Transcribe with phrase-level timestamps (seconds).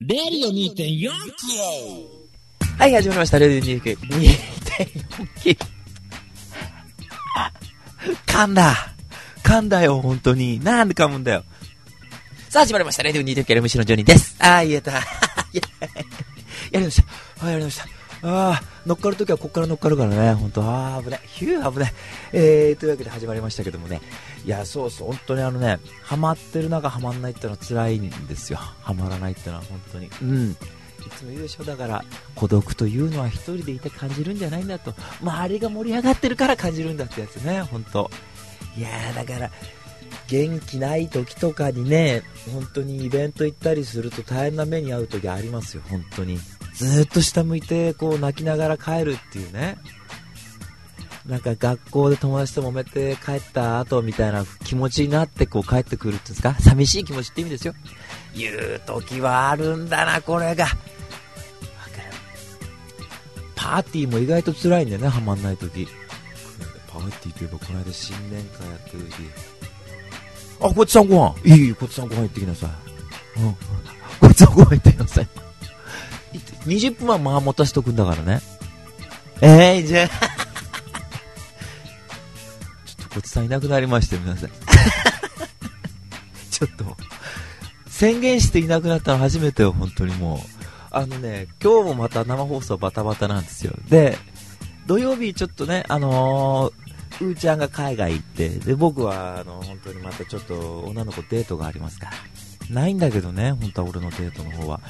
[0.00, 1.10] レディオ2.4
[2.78, 3.38] はい、始まりました。
[3.38, 3.98] レディオ2.4
[5.42, 5.58] キ
[8.26, 8.74] 噛んだ。
[9.42, 10.58] 噛んだよ、本当に。
[10.64, 11.44] なんで噛むんだよ。
[12.48, 13.02] さあ、始まりました。
[13.02, 14.36] レディオ2.4キ MC のジョニーです。
[14.42, 14.92] ああ、言えた。
[14.96, 15.02] や
[16.72, 17.02] りまし
[17.36, 17.44] た。
[17.44, 17.99] はい、やりました。
[18.22, 20.34] あー、乗っかるときはこっから乗っかるからね。
[20.34, 21.20] 本当あー、危ない。
[21.24, 21.92] ヒュー、危ない。
[22.32, 24.00] えー、というわけで始まりましたけどもね。
[24.44, 28.58] いや、そうそう、本当にあのね、ハマってる中ハマんないってのは辛いんですよ。
[28.58, 30.10] ハマらないってのは本当に。
[30.22, 30.56] うん。
[31.06, 38.10] いつも言うでしょだから孤独というのは一人でいて感じるんじゃないんだと周りが盛り上がってるから感じるんだってやつね本当
[38.76, 39.50] いやーだから
[40.28, 46.38] 元気ない時とかにね本当にイベント行ったりすると大変な目に遭う時ありますよ本当に
[46.80, 49.76] ずーっと下向いてこう泣きながら帰るっていうね。
[51.26, 56.54] なんか学校で友達と揉めて帰った後みたいな気持ちになってこう帰ってくるっていうんですか？
[56.58, 57.74] 寂しい気持ちって意味ですよ。
[58.34, 60.66] 言う時はあるんだなこれが。
[63.54, 65.86] パーティーも意外と辛いんだよねハマんない時。
[66.88, 69.14] パーティーといえばこの間新年会やってる時。
[70.62, 71.56] あこっちさんご飯。
[71.56, 72.70] いいこっちさんご飯行ってきなさい。
[73.40, 73.52] うん。
[73.52, 73.58] こ
[74.28, 75.28] っちさんご飯行ってきなさい
[76.66, 78.40] 20分はまあ持たしとくんだからね
[79.40, 80.14] えー、じゃあちょ
[83.04, 84.50] っとこっちさんいなくなりまして皆さん
[86.50, 86.96] ちょっと
[88.00, 90.38] 宣言していなくなったの初めてよ、本当にもう。
[90.90, 93.74] あのね、今日もまた生放送バタバタなんですよ。
[93.90, 94.16] で、
[94.86, 102.12] 土曜日ちょっとね、あのー、うーちゃんが海外行って、で、僕は、あの、本当にまたちょっと女の子デートがありますから。
[102.70, 104.80] ないんだけどね、本当は俺のデートの方は。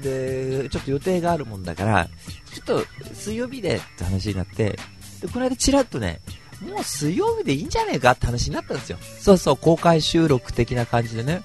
[0.00, 2.08] で、ちょっと予定があるもんだから、
[2.52, 4.78] ちょっと水曜日でって話になって、
[5.20, 6.20] で、この間ちらっとね、
[6.60, 8.98] もう水曜日でいいんじゃねえかって話になったんですよ。
[9.20, 11.42] そうそう、公開収録的な感じでね。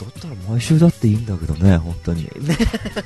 [0.00, 2.24] だったら毎週だっていいんだけどね、本当に。
[2.24, 2.30] ね。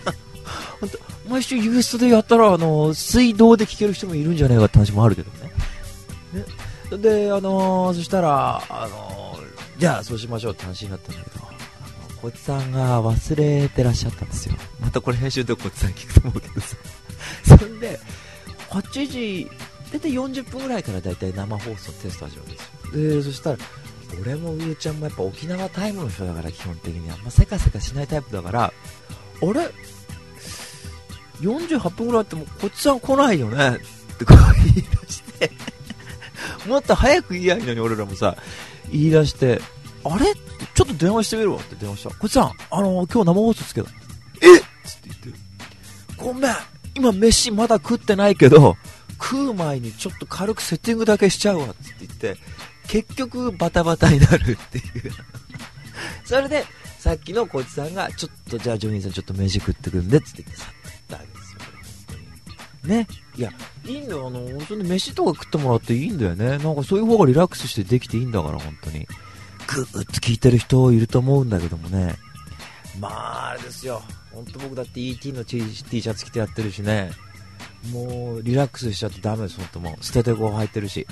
[0.80, 5.52] 本当毎週ユーストでやったら、あの、水道で聞ける人もいるんじゃねえかって話もあるけどね。
[6.32, 6.98] ね。
[6.98, 11.37] で、あのーそしたら、あのーじゃあそうしましょうって話になったんだけど、
[12.20, 14.54] こいつさんが忘れてらっしゃったんですよ。
[14.80, 16.76] またこれ編集でこいつさん聞くと思うけどさ。
[17.58, 17.98] そんで、
[18.70, 19.50] 8時、
[19.92, 22.62] 大体40分ぐらいから大体生放送テスト始まるんです
[22.96, 23.20] よ。
[23.20, 23.58] で、そしたら、
[24.20, 28.72] 俺もうーちゃんもやっぱ沖縄タイムの人だから基本的にあんませかせかしないタイプだからあ
[29.40, 29.70] れ
[31.40, 33.76] ？48分ぐらいあってもこっちさん来ないよね？
[33.76, 35.52] ってこう言い出して
[36.66, 38.36] もっと早く言いやいいのに俺らもさ
[38.90, 39.60] 言い出して
[40.10, 40.32] あれ？
[40.74, 42.10] ちょっと電話してみるわって電話した。
[42.10, 43.88] こっちさんあの今日生放送ですけど。
[44.42, 44.58] え？
[44.58, 46.22] っつって言って。
[46.22, 46.52] ごめん。
[46.94, 48.76] 今飯まだ食ってないけど
[49.20, 52.36] 食う前にちょっと軽くセッティングだけしちゃうわっつって言って
[52.88, 55.12] 結局バタバタになるっていう。
[56.24, 56.64] それで
[56.98, 61.54] さっきのこいつさんがちょっとじゃあジョニーさんちょっと飯食ってくんでっつって言ってさ食ったわけです
[62.82, 62.88] よ。
[62.88, 63.06] ね。
[63.36, 63.52] いや
[63.84, 64.26] いいんだよ。
[64.26, 66.58] あの本当に飯とか食ってもらっていいんだよね。
[66.58, 69.06] なんかそういう方がリラックスしてできていいんだから本当に
[69.68, 72.16] グーッと聞いてる人いると思うんだけどもね。
[72.98, 74.02] まああれですよ。
[74.32, 77.10] 本当僕だって ET の T, シャツ着てやってるしね。
[77.92, 80.04] もうリラックスしちゃってダメです本当もう。
[80.04, 81.06] 捨ててこう履いてるし。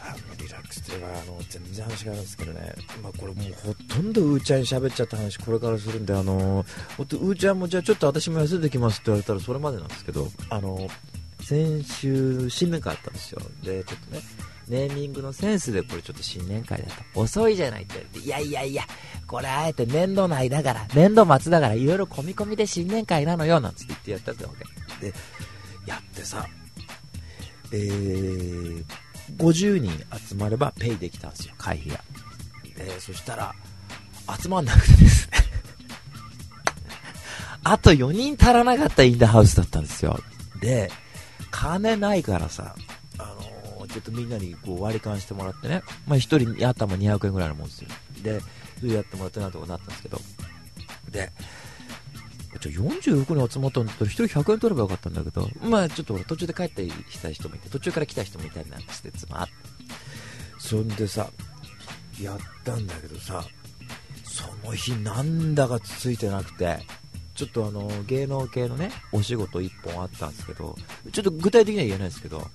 [0.00, 6.64] あのリラックスっていうかあの全然話があるんですけどね、まあ、これもうほとんどうーちゃんに喋っちゃった話これからするんであの
[6.96, 10.88] ほんとうーちゃんもじゃあちょっと私も休んできますって言われたらそれまでなんですけどあの
[11.40, 13.40] 先週新年会あったんですよ。
[13.62, 14.22] でちょっとね
[14.70, 16.84] ネーミングのセンスでこれちょっと新年会だ
[17.14, 18.82] と遅いじゃないって言われていやいやいや
[19.26, 24.50] これあえて年度内だから年度末だからいろいろ込み込みで新年会なのよなんつって言ってやったってわ
[25.00, 25.06] け。
[25.06, 25.14] で
[25.86, 26.46] やってさ
[27.72, 28.84] えー、
[29.36, 29.92] 50人
[30.28, 32.00] 集まればペイできたんですよ会費が。
[32.76, 33.54] でそしたら
[34.40, 35.38] 集まんなくてですね。
[37.64, 40.18] あと4人足らなかったインダーハウスだったんですよ。
[40.60, 40.90] で
[41.50, 42.74] 金ないからさ
[43.18, 43.47] あの
[43.88, 47.88] ちょっとみんなにこう割り勘してもらってね、まあ、1人頭200円ぐらいのもんですよ。
[48.22, 48.40] で
[48.78, 50.20] それやってもらってなんとかなったんですけど。
[51.10, 51.32] で
[52.60, 59.46] ちょ46人集まったんだったら1人100円取ればよかったんだけど、まあちょっと途中で帰ったりした人もいて、途中から来た人もいたりなんかして、つま
[60.58, 61.30] そんでさ、
[62.20, 63.44] やったんだけどさ、
[64.24, 66.78] その日なんだかついてなくて、
[67.34, 70.76] ちょっとあの、芸能系のね、お仕事1本あったんですけど、
[71.12, 72.48] ちょっと具体的には言えないですけど、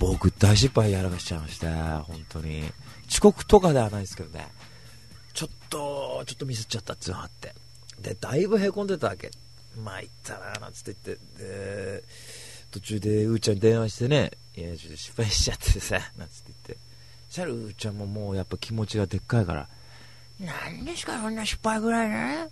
[0.00, 2.64] 僕大失敗やらかしちゃいまして、本当に。
[3.08, 4.48] 遅刻とかではないですけどね、
[5.32, 7.54] ちょっと、ちょっとミスっちゃったっていうのがあって。
[8.00, 9.30] でだいぶへこんでたわけ
[9.76, 12.04] 参ったななんつって言ってで
[12.70, 16.84] 途中でうーちゃんに電話してねいやちょっと失敗しちゃってさなんつって言って
[17.28, 19.68] そしたらうーちゃんももうやっぱ気持ちがでっかいから
[20.40, 22.48] 何ですか、そんな失敗ぐらいね。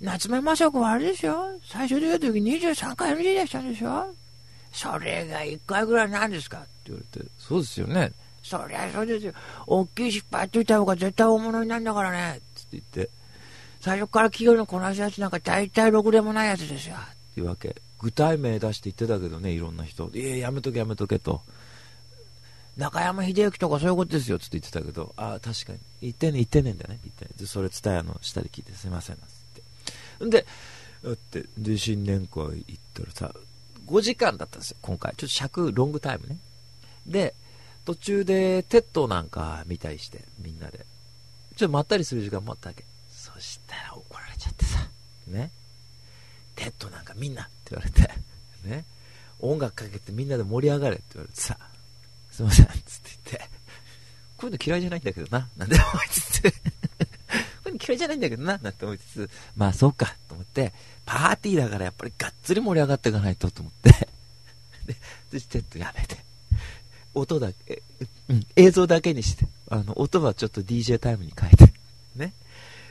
[0.00, 1.60] 夏目雅子はあれですよ。
[1.62, 4.14] 最初出た時23回 NG でしたんですよ。
[4.72, 6.58] それが1回ぐらいなんですか？
[6.58, 8.12] って言われて、そうですよね。
[8.42, 9.32] そりゃそうですよ。
[9.66, 12.40] 大きい失敗って言った方が絶対大物になるんだからね。
[12.54, 13.10] つって言って、
[13.80, 16.96] 最初から企業のこなすやつなんか大体ろくでもないやつですよ。
[16.96, 17.76] っていうわけ。
[17.98, 20.10] 具体名出して言ってたけどね、いろんな人。
[20.14, 21.42] いや、やめとけやめとけと。
[22.78, 25.78] 中山秀幸とかそういうことですよ、つって言ってたけど、ああ、確かに。
[26.00, 27.32] 言ってね、言ってねえんだよね、言ってね。
[27.36, 29.34] で、それ、ツタヤの下で聞いて、すいません、なんつっ
[30.18, 30.24] て。
[30.24, 30.46] んで、
[31.04, 33.34] だって、で、新年会行ったらさ、
[33.86, 35.12] 5時間だったんですよ、今回。
[35.16, 36.38] ちょっと尺、 long time ね。
[37.06, 37.34] で、
[37.84, 40.86] 途中で、テッドなんか見たりして、みんなで。
[41.56, 42.84] ちょっとまったりする時間もあったわけ。
[43.10, 44.88] そしたら怒られちゃってさ、
[45.26, 45.50] ね。
[46.56, 48.02] テッドなんかみんなって言われて、
[48.64, 48.84] ね。
[49.40, 51.58] 音楽かけてみんなで盛り上がれって言われてさ、
[52.30, 52.82] すいません、つって
[53.32, 53.50] 言って、
[54.36, 56.69] こういうの嫌いじゃないんだけどな、なんて思いつつ、こういうの
[57.82, 60.72] 嫌いじゃないんだけどな、なんて思いつつ、まあそうか、と思って、
[61.04, 63.90] パーティーだからやっぱりがっつり盛り上がっていかないと、と思って、
[64.86, 64.96] で、
[65.30, 66.16] そして、やめて、
[67.14, 67.82] 音だけ、
[68.28, 71.72] うん、映像だけにして、あの、音はちょっと DJ タイムに変えて、
[72.14, 72.32] ね。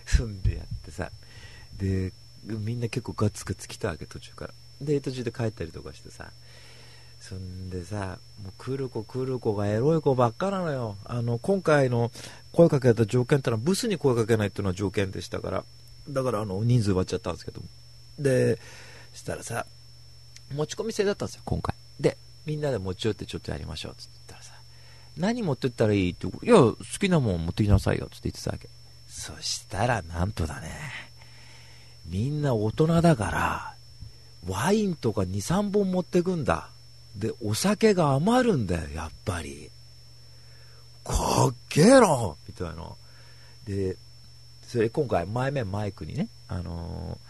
[0.05, 1.11] そんでやってさ、
[1.77, 2.11] で、
[2.43, 4.53] みんな結構ガツガツ来たわけ、途中から。
[4.81, 6.31] で、途中で帰ったりとかしてさ、
[7.29, 10.97] そんでさ、もう来る子来る子がエロい子ばっかなのよ。
[11.05, 12.11] あの、今回の
[12.53, 15.63] 声かけた条件ってのはブスに声かけないっていうのは条件でしたから、
[16.09, 17.67] だからあの、人数割っちゃったんですけども。
[18.17, 18.57] で、
[19.13, 19.67] したらさ、
[20.55, 21.75] 持ち込み制だったんですよ、今回。
[21.99, 22.17] で、
[22.47, 24.53] みんなで持ち寄ってちょっとやりましょう、つって言ったらさ、
[25.15, 28.69] 何持ってったらいいって、いや、好きなもん持ってきなさいよ、つって言ってたわけ。
[29.07, 30.71] そしたら、なんとだね、
[32.07, 33.75] みんな大人だから、
[34.47, 36.69] ワインとか2、3本持ってくんだ。
[37.15, 39.69] で、お酒が余るんだよ、やっぱり。
[41.03, 42.83] かっけえなみたいな。
[43.65, 43.97] で、
[44.63, 47.29] それ今回、前面マイクにね、あのー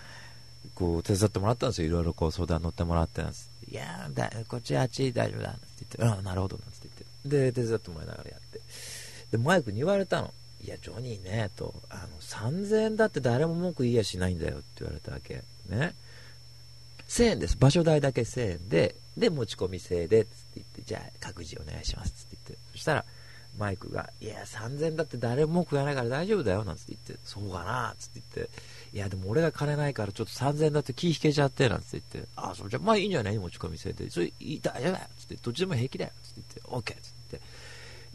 [0.79, 1.89] こう、手伝ってもらったんですよ。
[1.89, 3.21] いろいろこう相談乗ってもらって。
[3.21, 5.61] いやーだ、こっちあっち大丈夫だ、なんて
[5.97, 7.51] 言って、うん、なるほど、なんて言って。
[7.51, 8.61] で、手伝ってもらいながらやって。
[9.31, 10.33] で、マイクに言われたの。
[10.63, 15.43] いや、ジョニーね、と、あの、3000円だって誰も文句言いやしないんだよって言われたわけ。
[15.67, 15.95] ね。
[17.09, 17.57] 1000円です。
[17.57, 22.65] 場所代だけ1000円で、で、持ち込み制で、つって言って、じゃあ、各自お願いします、つって言って。
[22.71, 23.05] そしたら、
[23.57, 28.51] マイクが、いや、3000円だって誰も文句言わないから大丈夫だよ、なんつって言って、そうかな、つって言って、
[28.93, 33.39] いや、でも俺が金ないからちょっと3000円だって気引けちゃって、なんつって言って、あ、そうじゃ、まあいいんじゃない？
[33.39, 37.41] 持ち込み制で、それ、いい大丈夫だよ、つって、どっちでも平気だよ、つって言って、オッケー、つって。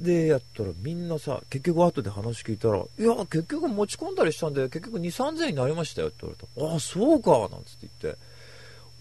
[0.01, 6.73] で、やったらみんなさ、結局後で話聞いたら、いや、結局持ち込んだりしたんで、結局2、3000円になりましたよって言われた。
[6.73, 8.19] ああ、そうか、なんつって言って。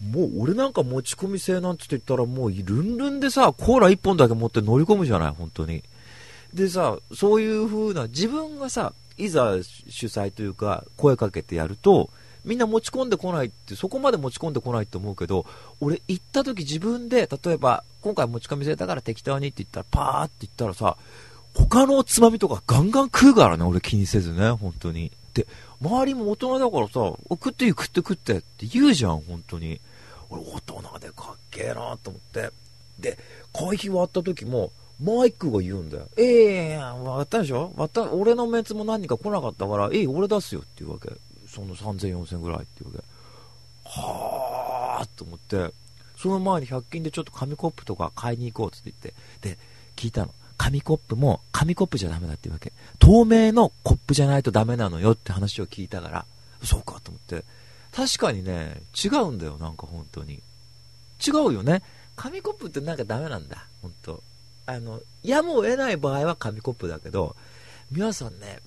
[0.02, 5.82] もう俺なんか持ち込み制なんて言ったらもうルンルンでさ、コーラ1本だけ持って乗り込むじゃない、本当に。
[6.52, 9.56] でさ、そういう風な、自分がさ、いざ
[9.88, 12.10] 主催というか、声かけてやると、
[12.44, 15.46] みんな持ち込んでこないって、そこまで持ち込んでこないって思うけど、
[15.80, 20.96] 俺行った時自分で、例えば、今回持ち込み制だから適当にって言ったら、パーって言ったらさ、
[21.54, 25.10] 他のつまみとかガンガン食うからね、俺気にせずね、本当に。
[25.34, 25.46] で、
[25.82, 26.92] 周りも大人だからさ、
[27.28, 29.80] 食っていい食って食ってって言うじゃん、本当に。
[30.30, 32.50] 俺大人でかっけえなと思って。
[32.98, 33.18] で、
[33.52, 34.70] 会費割った時も、
[35.02, 36.06] マイクが言うんだよ。
[36.16, 37.72] ええいや割ったでしょ？
[37.76, 41.10] 割った、俺のメンツも何か来なかったから、ええ俺出すよっていうわけ。
[41.48, 43.04] その3000、4000ぐらいっていうわけ。
[43.84, 45.72] はあと思って、
[46.16, 49.58] その前に100均でちょっと紙コップとか買いに行こうって言って、で、
[49.96, 50.32] 聞いたの。
[50.56, 52.72] 紙コップも紙コップじゃダメだっていうわけ。
[52.98, 56.26] 透明のコップじゃないとダメなのよって話を聞いたから、
[56.62, 57.44] そうかと思って。
[57.92, 60.42] 確かにね、違うんだよ、なんか本当に。
[61.26, 61.82] 違うよね。
[62.16, 64.22] 紙コップってなんかダメなんだ、本当
[64.66, 67.36] あの、やむを得ない場合は紙コップだけど、
[67.90, 68.60] 皆さんね、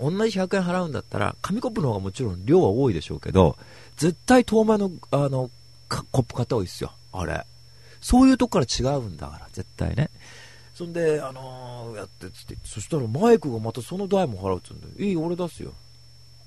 [0.00, 3.56] 同じ100円払うんだったら、紙コップの方がもちろん量は多いでしょうけど、
[3.96, 5.50] 絶対透明の、あの、
[5.88, 7.44] コップ買った方がいいですよ、あれ。
[8.00, 10.10] そういうとこから違うんだから、絶対ね。
[10.78, 15.72] そんで、あのーやってつって、そしたらマイクがまたその代も払うっつうんで、いい、俺出すよ。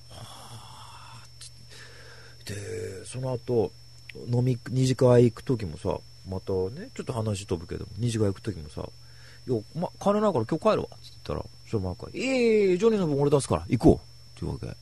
[0.09, 1.21] は
[2.45, 3.73] で、その後、
[4.31, 8.87] 飲み、二次会行く時もさ、またね、ちょっと話飛ぶけど、二次会行く時もさ、
[9.49, 14.37] いや、ま、金ないから今日帰るわ、つって言ったら、そのマイクが、いえいえ、ジョニーの分俺出すから、行こう。
[14.37, 14.77] っていうわけ。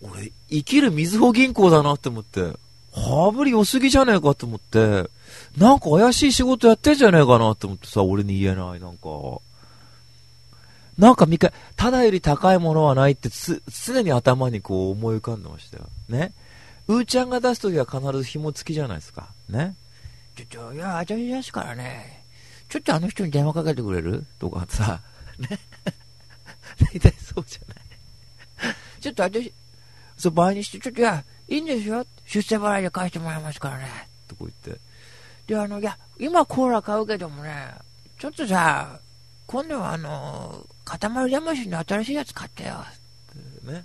[0.00, 2.54] 俺、生きるみずほ銀行だなって思って、
[2.94, 5.10] 羽振り良すぎじゃねえかと思って、
[5.56, 9.08] なんか怪しい仕事やってんじゃねえかなって思ってさ、俺に言えない、なんか。
[10.98, 15.88] なんか見か、ただより高いものはないってつ、常に頭にこう思い浮かんでましたよ。
[16.08, 16.32] ね。
[16.88, 19.28] うーちゃんが出すときは必ず紐付きじゃないですか。
[19.48, 19.76] ね。
[20.36, 22.24] ちょ、ちょ、いや、私ですからね。
[22.68, 24.24] ちょっとあの人に電話かけてくれる？
[24.38, 25.00] とかさ、
[25.38, 25.48] ね。
[26.92, 27.74] 大体そうじゃな
[28.70, 29.52] いちょっと私、
[30.16, 32.06] そう、倍にして、ちょっと、いや、いいんですよ。
[32.26, 33.88] 出世払いで返してもらいますからね。
[34.28, 34.80] とこ言って。
[35.50, 37.74] で、あの、いや、今コーラ買うけどもね、
[38.20, 39.00] ちょっとさ、
[39.48, 42.84] 今度はあの、塊魂の新しいやつ買ってよ。
[43.64, 43.84] ね。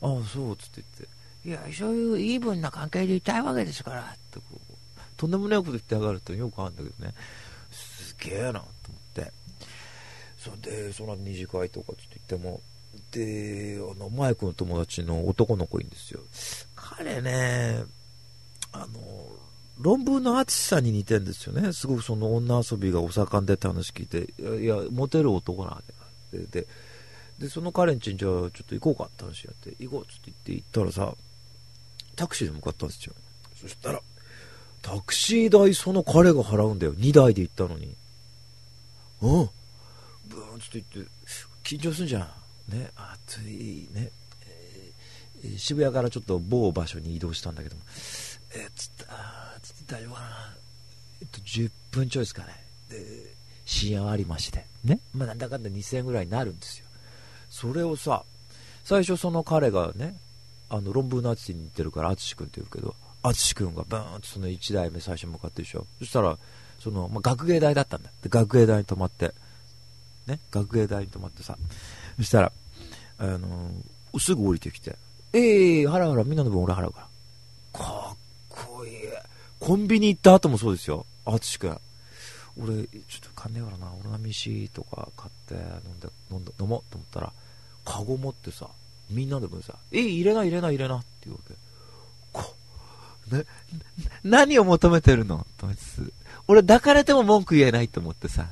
[0.00, 0.82] ああ、そう、つって
[1.44, 1.68] 言って。
[1.68, 4.00] いや、そういうイーブンな関係でいたいわけですから。
[4.00, 4.58] ってこう、
[5.18, 7.12] とんでもないこと言ってやがるとよくあるんだけどね。
[7.70, 8.66] すげえな、と思っ
[9.12, 9.32] て。
[10.38, 12.62] それで、その二次会とかつって言っても、
[13.10, 16.20] で、あの、マイクの友達の男の子いいんですよ。
[16.74, 17.84] 彼ね、
[18.72, 19.43] あの、
[19.78, 21.72] 論文の淳さんに似てるんですよね。
[21.72, 25.82] すごくその女遊びがお盛んでって話聞いて、いや、いやモテる男なわ
[26.32, 26.46] けだ。
[26.46, 26.66] で、で、
[27.38, 31.14] でその彼んちにじゃあちょっと行こうかって話やって、行こうっつって言って行ったらさ、
[32.14, 33.14] タクシーで向かったんですよ。
[33.60, 34.00] そしたら、
[34.82, 36.94] タクシー代その彼が払うんだよ。
[36.94, 37.96] 2台で行ったのに。
[39.22, 39.50] うん。
[40.28, 41.10] ブーンつって言って、
[41.64, 42.76] 緊張すんじゃん。
[42.76, 44.10] ね、暑いね。
[44.46, 47.82] えー渋谷からちょっと某場所に移動したんだけども、
[48.54, 50.26] えー、つった、あーつって大丈夫かな。
[51.20, 52.48] えっと、10分ちょいですかね。
[52.88, 53.34] で、
[53.64, 54.64] 深夜割り増しで。
[54.84, 55.00] ね。
[55.14, 56.86] まあ、なんだかんだ2000円ぐらいになるんですよ。
[57.50, 58.24] それをさ、
[58.84, 60.16] 最初その彼がね、
[60.70, 65.86] あの論文の淳に似てるから淳君って言うけど、淳君がバーンとその1台目最初向かってるでしょ。
[65.98, 66.36] そしたら、
[66.80, 68.10] その、まあ、学芸大だったんだ。
[68.22, 69.32] で、学芸大に泊まって、
[70.26, 71.56] ね、学芸大に泊まってさ、
[72.16, 72.52] そしたら、
[73.18, 74.96] あのーすぐ降りてきて、
[75.32, 77.08] ええー、払う払う、みんなの分俺払うか
[77.72, 77.80] ら。
[77.80, 78.16] かっ
[78.54, 78.92] こいい。
[79.58, 81.80] コンビニ行った後もそうですよ、淳君。
[82.56, 82.84] 俺、ちょっ
[83.20, 87.32] と金ねえからな、オロナミン C とか買って飲んで、飲んで、飲もうと思ったら、
[87.84, 88.68] カゴ持ってさ、
[89.10, 91.54] みんなで分さ、え、入れな、入れな、入れなって言うわけ。
[92.32, 92.54] こ、
[93.32, 93.44] ね、
[94.22, 95.46] 何を求めてるの？
[95.58, 96.12] と思ってす
[96.46, 98.46] 俺抱かれても文句言えないと思ってさ。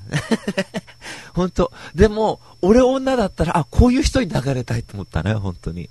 [1.35, 5.88] 本当でも、俺女だったら、あ、こういう人に抱かれたいと思ったね、本当に。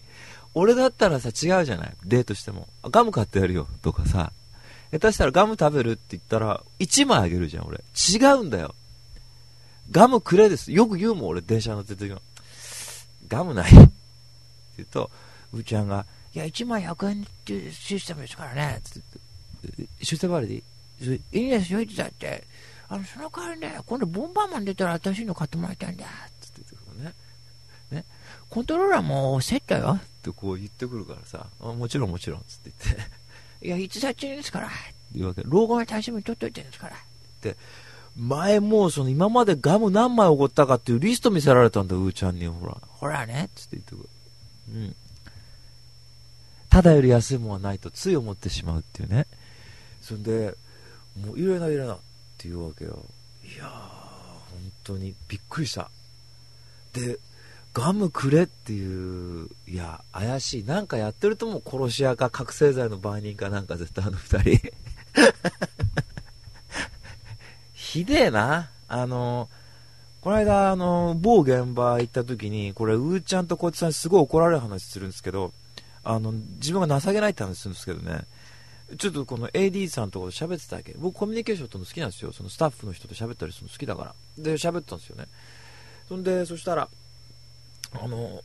[0.54, 1.94] 俺だったらさ、違うじゃない？
[2.06, 2.68] デートしても。
[2.84, 4.32] ガム買ってやるよ、とかさ。
[4.92, 7.78] 下手したらガム食べるって言ったら、1枚あげるじゃん、俺。
[7.78, 8.76] 違うんだよ。
[9.92, 10.72] ガムくれです。
[10.72, 12.22] よく言うもん、俺、電車乗ってる時の。
[13.28, 13.78] ガムないって
[14.78, 15.10] 言うと、
[15.54, 18.82] うーちゃんが、いや、1枚100円っていうシステムですからね。
[18.84, 19.20] つって
[19.80, 20.64] え出世払いでい
[21.34, 21.40] い？
[21.44, 22.44] いいですよ、いつだって。
[22.90, 26.06] あの、その代わりね、今度ボンバーマン出たら私の買ってもらいたいんだ。
[26.06, 26.14] って
[26.58, 27.04] 言ってくる
[27.96, 28.06] ね。
[28.50, 30.00] コントローラーもセットよ。
[30.22, 33.12] ってこう言ってくるからさ、あもちろんもちろん、つって言って。
[33.68, 34.70] いや、いつだっていいですから。
[35.14, 35.42] 言うわけ。
[35.46, 36.96] 老後の楽しみに取っといてるんですから。
[38.16, 42.78] 前もうその今までガム何枚おごったかっていうリスト見せられたんだ、うーちゃんに、ほら。
[42.88, 43.50] ほらね。
[43.56, 44.10] つって言ってくる。
[44.74, 44.96] うん。
[46.70, 49.28] ただより安いものはないとつい思ってしまうっていうね。
[50.02, 50.56] そんで、
[51.20, 52.00] もう入れな入れなっ
[52.38, 53.06] ていうわけよ。
[53.44, 55.90] いやー、本当にびっくりした。
[56.94, 57.18] で、
[57.74, 60.64] ガムくれっていう、いや、怪しい。
[60.64, 64.72] なんかやってるともう殺し屋か覚醒剤の売人かなんか絶対あの二人。
[67.74, 68.70] ひでえな。
[68.88, 69.50] あの、
[70.22, 75.54] この間、あの、某現場行った時に、これ、うーちゃんとこいつさんにすごい怒られる話するんですけど、
[76.04, 78.26] あの、自分が情けないって話するんですけどね、
[78.98, 80.94] ちょっとこの AD さんとこで喋ってたわけ。
[80.98, 82.34] 僕コミュニケーションとの好きなんですよ。
[82.34, 84.16] そのスタッフの人と喋ったりするの好きだから。
[84.38, 85.26] で、喋ったんですよね。
[86.08, 86.90] そんで、そしたら、
[87.94, 88.42] あの、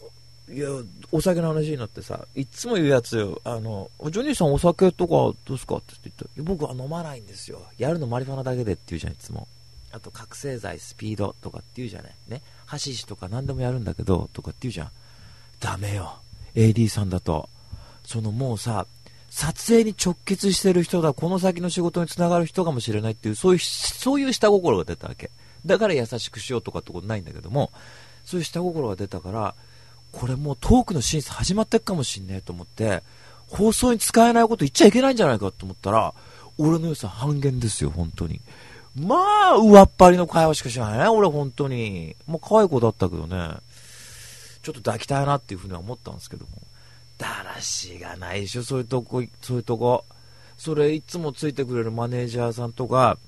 [0.49, 0.69] いや、
[1.11, 5.77] お酒の話になってさ、いつも言うやつよ、あの、ジョニーさんお酒とかどうですか？
[5.77, 7.63] って言って、僕は飲まないんですよ。
[7.79, 9.49] やるのマリファナだけでって言うじゃん、いつも。
[9.93, 12.15] あと、覚醒剤、スピードとかって言うじゃない。
[12.29, 12.43] ね。
[12.65, 14.91] ハシシとか何でもやるんだけど、とかって言うじゃん。
[15.59, 16.19] ダメよ。
[16.55, 17.49] AD さんだと。
[18.05, 18.87] そのもうさ、
[19.31, 25.31] 撮影に直結してる人だ、この先の仕事につながる人かもしれないっていう、そういう、そういう下心が出たわけ。
[25.65, 27.73] だから優しくしようとかってことないんだけども、
[28.27, 29.55] そういう下心が出たから、
[30.13, 33.03] これもうトークの審査始まってっかもしんねえと思って、
[33.49, 36.13] 放送に使えないこと言っちゃいけないんじゃないかと思ったら、
[36.59, 38.41] 俺の良さ半減ですよ、本当に。
[38.99, 42.17] まあ、上っ張りの会話しかしないね、俺本当に。
[42.27, 43.57] まあ、可愛い子だったけどね。
[44.63, 46.51] ちょっと抱きたいなっていうふうには思ったんですけども。
[47.19, 50.05] だらしがないでしょ、そういうとこ、そういうとこ。
[50.59, 53.19] それ、いつもついてくれるマネージャーさんとか、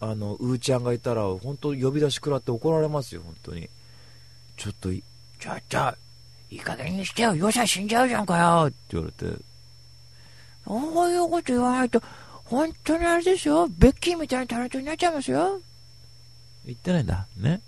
[0.00, 3.68] あの、うーちゃんがいたら、本当呼び出し食らって怒られますよ、本当に。
[4.56, 5.02] ちょっとい、
[5.38, 5.94] ちょっと、
[6.50, 7.34] いい加減にしてよ。
[7.34, 8.66] 予算死んじゃうじゃんかよ。
[8.68, 9.36] って言われて、
[10.64, 12.02] そういうこと言わないと、
[12.44, 13.66] 本当にあれですよ。
[13.68, 15.60] ベッキーみたいなタレントになっちゃいますよ。
[16.64, 17.26] 言ってないんだ。
[17.36, 17.60] ね。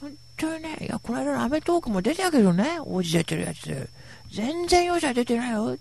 [0.00, 0.76] 本当にね。
[0.80, 2.78] いや、この間のアメトークも出てたけどね。
[2.80, 3.88] 王子出てるやつ。
[4.32, 5.76] 全然予算出てないよ。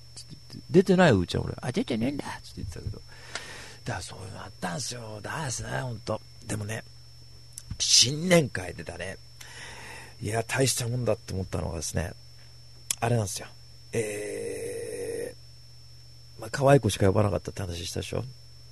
[0.69, 1.53] 出てないよ、うーちゃん、俺。
[1.61, 2.25] あ、出てねえんだ。
[2.43, 3.01] つって言ってたけど。
[3.85, 5.19] だからそういうのあったんすよ。
[5.21, 6.21] だですね、ほんと。
[6.45, 6.83] でもね、
[7.79, 9.17] 新年会でだね、
[10.21, 12.11] いや、大したもんだって思ったのがですね、
[12.99, 13.47] あれなんですよ。
[13.93, 18.23] えー、まあ、可愛い子しか呼ばなかったって話したでしょ。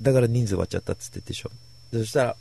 [0.02, 1.52] だから人数割っちゃったって言ってでしょ。
[1.94, 2.36] そしたら、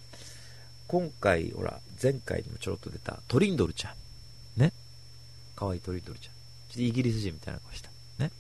[0.89, 3.95] 今回、ほら、前回にもちょろっと出たトリンドルちゃ
[4.57, 4.61] ん。
[4.61, 4.73] ね。
[5.55, 6.35] 可愛いトリンドルちゃん。
[6.69, 7.91] ちょっとイギリス人みたいな顔した。
[8.19, 8.33] ね。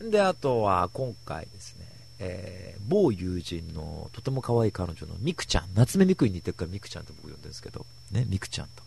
[0.00, 1.86] で、あとは、今回ですね、
[2.18, 5.64] えー、某友人のとても可愛い彼女のミクちゃん。
[5.74, 8.85] 夏目ミクに似てるからミクちゃんと僕呼んでるんですけど、ね、ミクちゃんと。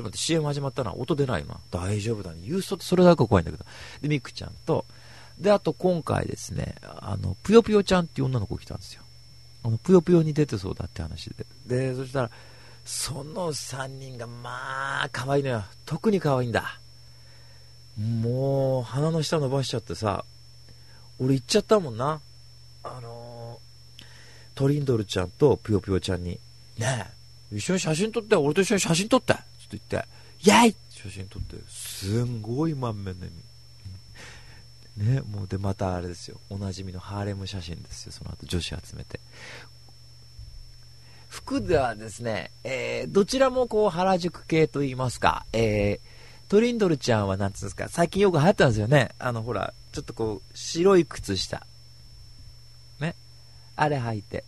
[0.00, 0.94] ちょっと待って、CM 始まったな。
[0.94, 1.58] 音出ないな。
[1.70, 2.38] 大丈夫だね。
[2.42, 3.64] ユーストってそれだけ怖いんだけど。
[4.00, 4.86] で、ミクちゃんと、
[5.38, 9.02] で、あと今回ですね、あの、ぷよぷよちゃんっていう女の子来たんですよ。
[9.62, 11.46] あの、ぷよぷよに出てそうだって話で。
[11.66, 12.30] で、そしたら、
[12.84, 15.64] その3人がまあ、可愛いのよ。
[15.84, 16.78] 特に可愛いんだ。
[17.98, 20.24] もう、鼻の下伸ばしちゃってさ、
[21.18, 22.20] 俺行っちゃったもんな。
[22.82, 24.04] あのー、
[24.54, 26.40] トリンドルちゃんとぷよぷよちゃんに、
[26.78, 27.06] ね
[27.52, 29.36] え、一緒に写真撮って、俺と一緒に写真撮って、
[29.70, 30.08] と言って、
[30.42, 33.50] イェイ写真撮って、すんごい満面の笑み。
[34.96, 36.38] ね、もうで、またあれですよ。
[36.50, 38.12] おなじみのハーレム写真ですよ。
[38.12, 39.20] その後女子集めて。
[41.28, 49.10] 服ではですね、えー、どちらもこう原宿系と言いますか、えー、トリンドルちゃんはなんつうんですか、最近よく流行ったんですよね。
[49.18, 51.64] あの、ほら、ちょっとこう、白い靴下。
[52.98, 53.14] ね。
[53.76, 54.44] あれ履いて。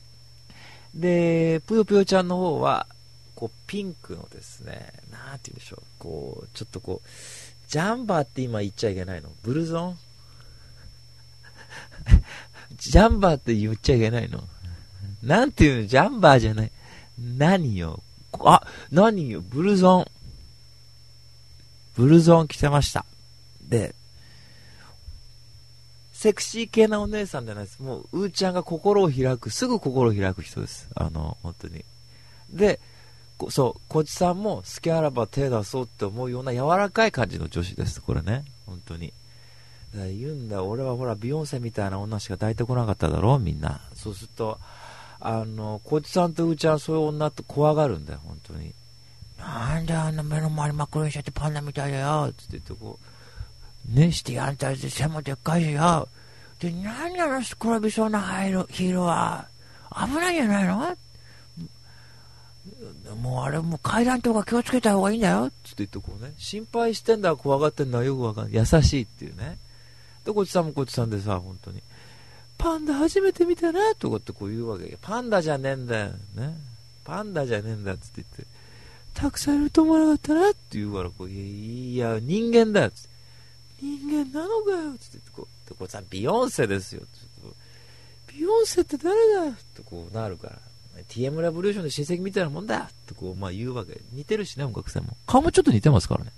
[0.95, 2.89] で、ぷよぷよちゃんの方は、
[3.35, 7.09] こう、ピンクのですね、なんて言うんでしょう、こう、ちょっとこう、
[7.69, 9.31] ジャンバーって今言っちゃいけないの？
[9.43, 9.99] ブルゾン？
[12.77, 14.45] ジャンバーって言っちゃいけないの？
[15.23, 15.87] なんていうの？
[15.87, 16.73] ジャンバーじゃない。
[17.19, 18.03] 何よ？
[18.41, 19.41] あ、何よ？
[19.41, 20.07] ブルゾン。
[21.95, 23.07] ブルゾン着てました。
[23.63, 23.95] で、
[26.13, 27.83] セクシー系なお姉さんじゃないです。
[27.83, 30.89] もう、うーちゃんが心を開く、すぐ心を開く人です。
[30.95, 31.85] あの、本当に。
[32.51, 32.81] で、
[33.51, 38.01] そう、こちさんも好きあらば手出そうって思うような柔らかい感じの女子です。
[38.01, 38.45] これね。
[38.67, 39.13] 本当に。
[39.95, 43.81] だ言うんだ、俺はほら、ビヨンセみたいな女しか抱いてこなかっただろみんな。
[43.95, 44.59] そうすると、
[45.21, 48.75] あの、こいつさんとうちはそういう女って怖がるんだよ、本当に。
[49.39, 52.99] なんであんな目の周り真っ黒にしちゃってパンダみたいだよ、つって言ってこ
[53.91, 56.09] う、ねしてあんた背もでっかいしよ。
[56.59, 58.21] で、何あの転びそうな
[58.71, 59.49] ヒーローは。
[59.95, 60.97] 危ないんじゃないの
[63.15, 65.51] もうあれも階段とか気をつけた方がいいんだよ。
[65.65, 68.55] つって言ってこうね、心配してんだ、怖がってんだ、よくわかんない。
[68.55, 69.59] 優しいっていうね。
[70.25, 71.83] で、こっちさんもこっちさんでさ、本当に。
[72.59, 76.13] パンダ初めて見たなとかってこう言うわけパンダじゃねえんだよ。
[76.37, 76.57] ね。
[77.05, 78.47] パンダじゃねえんだって言って、
[79.15, 82.91] たくさんいると思わなかったなって言うから、こう、いや、人間だよ。
[82.91, 83.09] つって
[83.83, 84.99] 人間なのかよっ。
[84.99, 87.03] つってこう、でこれさ、ビヨンセですよ。
[88.29, 90.59] ビヨンセって誰だよってこうなるから。
[91.09, 94.01] TM ラブリューションの親戚みたいなもんだってこう、まあ言うわけ。
[94.13, 95.17] 似てるしね、音楽性も。
[95.27, 96.33] 顔もちょっと似てますからね。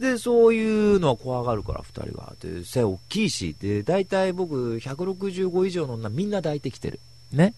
[0.00, 2.34] で、そういうのは怖がるから、二人が。
[2.40, 7.00] で、背大きいし、で、大体僕、165以上の女みんな抱いてきてる。
[7.32, 7.54] ね。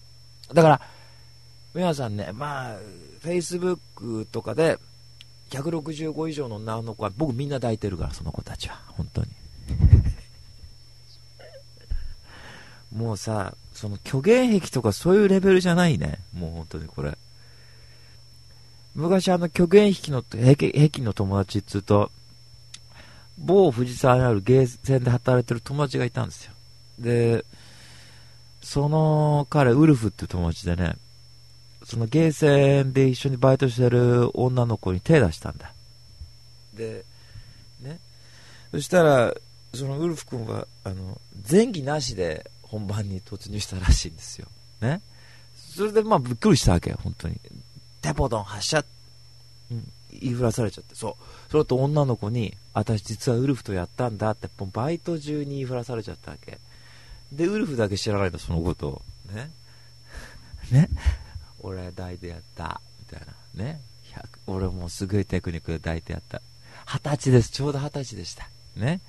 [0.53, 0.81] だから、
[1.73, 2.77] 皆さんね、まあ、
[3.23, 4.77] Facebook とかで、
[5.51, 8.81] 165以上の女の子は僕みんな抱いてるから、その子たちは。
[8.89, 9.27] 本当に。
[12.95, 16.19] もうさ、その虚言癖とかそういうレベルじゃないね。
[16.33, 17.17] もう本当にこれ。
[18.95, 22.11] 昔あの虚言癖の、癖の友達っつうと、
[23.37, 26.53] 某藤沢にあるゲーセンで働いてる友達がいたんですよ。
[26.99, 27.43] で、
[28.61, 30.95] その彼、ウルフっていう友達でね、
[31.83, 35.73] そのゲーセンで一緒にバイトしてる女の子に手出したんだ。
[36.73, 37.03] で、
[37.81, 37.99] ね、
[38.71, 39.33] そしたら、
[39.73, 44.47] そのウルフ君は、あの、前期なしで本番に突入したらしいんですよ。
[44.81, 44.99] ね。
[45.75, 47.39] それでまあびっくりしたわけよ、本当に。
[48.01, 48.83] テポドン発射、
[49.71, 51.51] うん、言いふらされちゃって、そう。
[51.51, 56.57] それと女の子に、私実はウルフとやったんだって、バイト中に言いふらされちゃったわけ。
[57.31, 59.01] で、ウルフだけ知らないの、そのことを。
[59.31, 59.51] ね。
[60.71, 60.89] ね。
[61.59, 62.81] 俺抱いてやった。
[62.99, 63.63] みたいな。
[63.63, 63.81] ね。
[64.47, 66.41] 俺もすごいテクニックで抱いてやった。
[66.85, 67.51] 二十歳です。
[67.51, 68.49] ちょうど二十歳でした。
[68.75, 68.99] ね。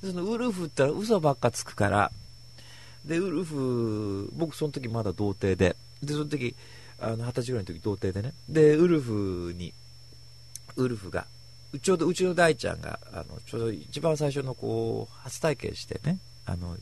[0.00, 2.10] そのウルフって嘘ばっかつくから、
[3.04, 6.54] で、ウルフ、僕その時まだ童貞で、で、その時、
[6.98, 9.74] あの、二十歳ぐらいの時童貞でね、で、ウルフに、
[10.76, 11.26] ウルフが、
[11.82, 16.76] ちょうどうちの大ちゃんが、あの、ちょうど一番最初のこう、初体験してね、あの、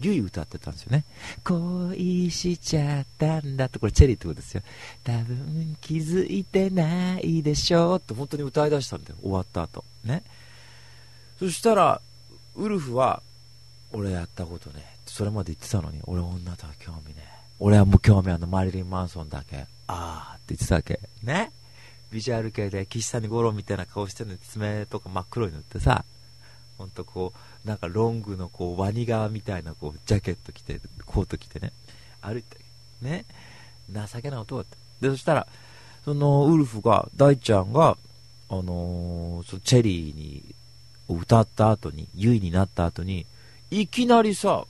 [0.00, 1.04] ゆい歌ってたんですよね。
[1.44, 4.62] 恋しちゃったんだって、これチェリーってことですよ。
[5.02, 9.84] 多分気づいてないでしょうって本当に歌い出したんだよ、終わった後。
[10.04, 10.22] ね。
[11.38, 12.00] そしたら、
[12.54, 13.22] ウルフは、
[13.92, 14.84] 俺やったことね、
[15.18, 17.24] それまで言ってたのに、俺女とは興味ね
[17.58, 19.66] 俺はもう興味あのマリリン・マンソンだけ。
[19.88, 21.00] あーって言ってたわけ。
[21.24, 21.50] ね？
[22.12, 26.04] ビジュアル系で岸谷五郎みたいな顔してるのに爪とか真っ黒に塗ってさ
[26.78, 27.32] ほんとこ
[27.64, 31.72] うなんかロングのこうワニ側みたいなこうジャケット着てコート着てね。
[32.22, 32.56] 歩いて
[33.02, 33.24] ね？
[33.90, 34.76] 情けない男だった。
[35.00, 35.48] でそしたら
[36.04, 37.96] そのウルフが大ちゃんが
[38.48, 40.54] あのーそのチェリーに
[41.08, 43.26] 歌った後にユイになった後に
[43.72, 44.64] いきなりさ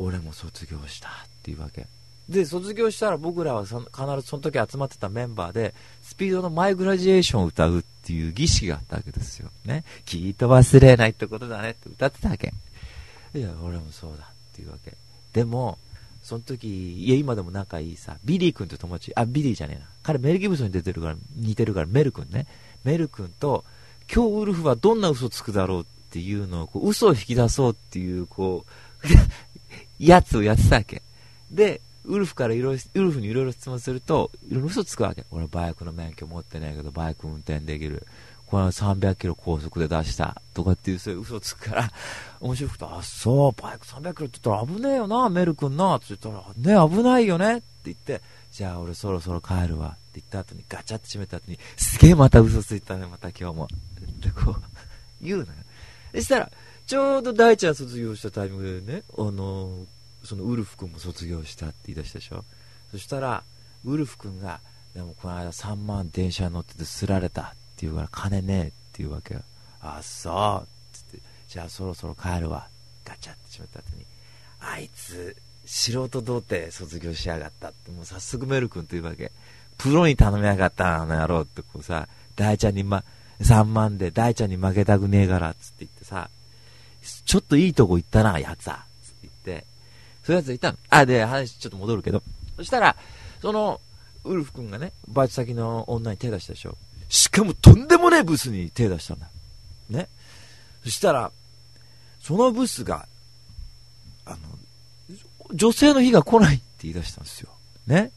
[0.00, 1.86] 俺も卒業したっていうわけ。
[2.28, 9.84] で卒業したら僕らはその必ずその時集まってたメンバーでスピードの My Graduation を歌うっていう儀式があったわけですよね。
[10.04, 12.52] きっと忘れないってことだねって歌ってたわけ。
[13.34, 14.94] いや俺もそうだっていうわけ。
[15.32, 15.76] でも
[16.22, 19.86] その時いや今でも仲いいさビリー君って友達あビリーじゃねえな。
[20.02, 22.46] 彼メルギブソンに出てるから似てるからメル君ね。
[22.84, 23.64] メル君と
[24.12, 29.06] 今日ウルフはどんな嘘つくだろうっていうのをこう嘘を引き出そうっていうこう
[30.00, 31.02] やつをやってたわけ。
[31.50, 35.24] でウルフからいろいろウルフにいろいろ質問するといろいろ嘘つくわけ。
[35.30, 38.06] 俺バイクの免許持ってないけどバイク運転できる。
[38.46, 41.90] これは300キロ高速で出したとかっていうそういう嘘つくから
[42.40, 53.64] 面白くてあそうバイク300キロって言ったら危ねえよなメル君なって言ったらね危ないよねって言ってじゃあ俺そろそろ帰るわって言った後にガチャって閉めた後にすげえまた嘘ついたねまた今日も。
[53.66, 54.62] ってこう
[55.22, 55.48] 言うのよ。
[56.16, 56.50] そしたら
[56.90, 59.86] ちょうど大ちゃん卒業したタイミングでねあの
[60.24, 62.44] そのウルフ君も卒業したって言い出したでしょ？
[62.90, 63.44] そしたら
[63.84, 64.58] ウルフ君が
[64.92, 69.42] でもこの間3万電車乗っててすられたって言うから金ねえって言うわけよ。
[69.80, 72.66] あっそうっつってじゃあそろそろ帰るわ。
[73.04, 74.04] ガチャって閉めた後に
[74.58, 79.30] あいつ素人童貞卒業しやがったってもう早速メル君というわけ。
[79.78, 83.04] プロに頼みやがったあの野郎ってこうさ大ちゃんに、ま、
[83.40, 86.28] 3万で大ちゃんに負けたくねえからっつって言ってさ
[87.24, 89.66] ちょっといいとこ行ったなやつはつって言って
[90.24, 90.78] そういうやつがいたの。
[90.90, 92.22] あ、で、話ちょっと戻るけど。
[92.56, 92.96] そしたら、
[93.40, 93.80] その、
[94.24, 96.76] ウルフ君がね、バイト先の女に手出したでしょ。
[97.08, 99.28] しかもとんでもねえブスに手出したんだ。
[99.88, 100.08] ね。
[100.84, 101.32] そしたら、
[102.20, 103.08] そのブスが、
[104.26, 104.38] あの、
[105.52, 107.50] 女性の日が来ないって言い出したんですよ。
[107.86, 108.12] ね。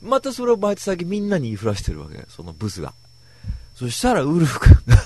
[0.00, 2.24] またそれをバイト先みんなに言いふらしてるわけ。
[2.28, 2.94] そのブスが。
[3.74, 5.02] そしたらウルフ君が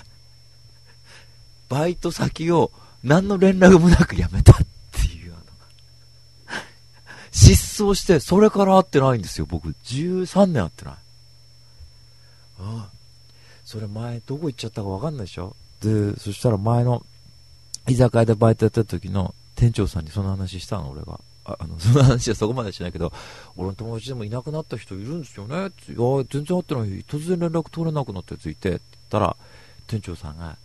[1.69, 2.71] バイト先を
[3.05, 4.57] 何の連絡もなく辞めたっ
[4.93, 5.43] ていう、あの、
[7.31, 9.69] 失踪して、それから会ってないんですよ、僕。
[9.85, 10.95] 13年会ってない。
[10.95, 10.99] あ
[12.61, 12.89] あ。
[13.65, 17.05] それ前、どこ行っちゃったかわかんないでしょで、そしたら前の、
[17.87, 21.21] 居酒屋でバイトやってた時の店長さんにその話したの、俺が。
[21.45, 23.13] あの、 その話はそこまでしないけど、
[23.57, 25.69] 俺の友達でもいなくなった人いるんですよねいや、
[26.31, 26.89] 全然会ってない。
[27.05, 29.37] 突然連絡取れなくなったやついて、って言ったら、
[29.87, 30.57] 店長さんが、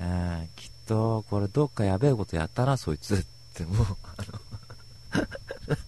[0.00, 3.14] うん、きっと、これどっかやべえことやったな、そいつ。
[3.14, 3.18] っ
[3.54, 3.86] て、もう、
[4.16, 4.22] あ
[5.12, 5.20] の、
[5.68, 5.82] なんか、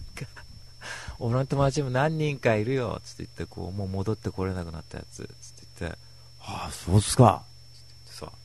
[1.19, 5.97] 俺の友達も何人かいるよ、つって言って、こう、もう戻ってこれなくなったやつ、つって言って、
[6.41, 7.43] ああ、そうっすか。
[7.73, 8.35] つって言って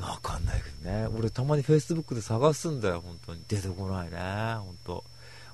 [0.00, 1.06] さ、わかんないけどね。
[1.08, 3.42] 俺たまに Facebook で探すんだよ、本当に。
[3.46, 4.16] 出てこないね、
[4.60, 5.04] 本当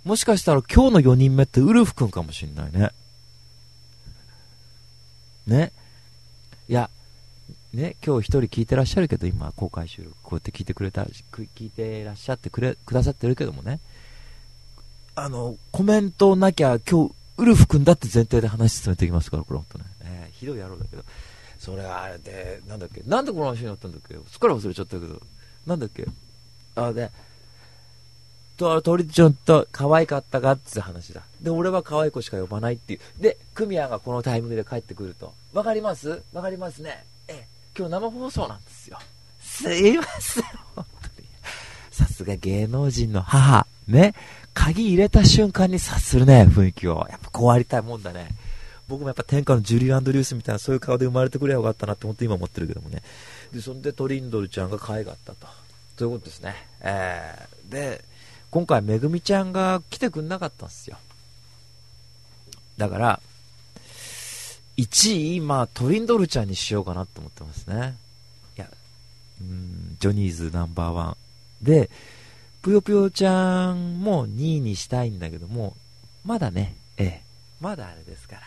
[0.04, 2.90] もしかしたら今日の4人目ってウルフ君かもしんないね。
[5.48, 5.72] ね。
[6.68, 6.90] いや、
[7.76, 13.80] ね、今日一人聞いてらっしゃるけど、今、公開収録、こうやって聞いてくれた、聞いてらっしゃってくれ、くださってるけどもね、
[15.14, 19.84] あの、コメントなきゃ、今日、ウルフ君だって前提で話進めていきますから、これ本当ね。
[20.04, 21.04] ねひどい野郎だけど。
[21.58, 25.20] それはあれで、なんだっけ、なんでこの話になったんだっけ、すっかり忘れちゃったけど、
[25.66, 26.06] なんだっけ、
[26.76, 27.10] あ、で、
[28.56, 31.22] と、鳥ちゃんと可愛かったかって話だ。
[31.42, 33.00] で、俺は可愛い子しか呼ばないっていう。
[33.22, 35.34] で、クミヤがこのタイミングで帰ってくると。
[35.52, 36.22] わかります？
[36.32, 37.04] わかりますね。
[37.76, 38.98] 今日生放送なんですよ。
[39.38, 41.28] すいません、本当に。
[41.90, 43.66] さすが芸能人の母。
[43.86, 44.14] ね。
[44.54, 47.06] 鍵入れた瞬間に察するね、雰囲気を。
[47.10, 48.28] やっぱこうありたいもんだね。
[48.88, 53.02] 僕もやっぱ天下のジュリー・アンドリュースみたいなそういう顔で生まれてくればよかったなって本当に今思ってるけどもね。
[53.52, 55.46] で、そんでトリンドルちゃんが可愛かったと。
[55.98, 56.54] ということですね。
[56.80, 58.02] えー、で、
[58.50, 60.96] 今回めぐみちゃんが来てくんなかったんですよ。
[62.78, 63.20] だから、
[64.76, 67.96] 1位、まあトリンドルちゃんにしようかなと思ってますね。
[68.56, 68.70] いや、
[69.40, 71.16] うん、ジョニーズナンバーワン。
[71.62, 71.90] で、
[72.62, 75.74] ぷよぷよちゃんも2位にしたいんだけども、
[76.24, 77.22] まだね、ええ、
[77.60, 78.42] まだあれですから。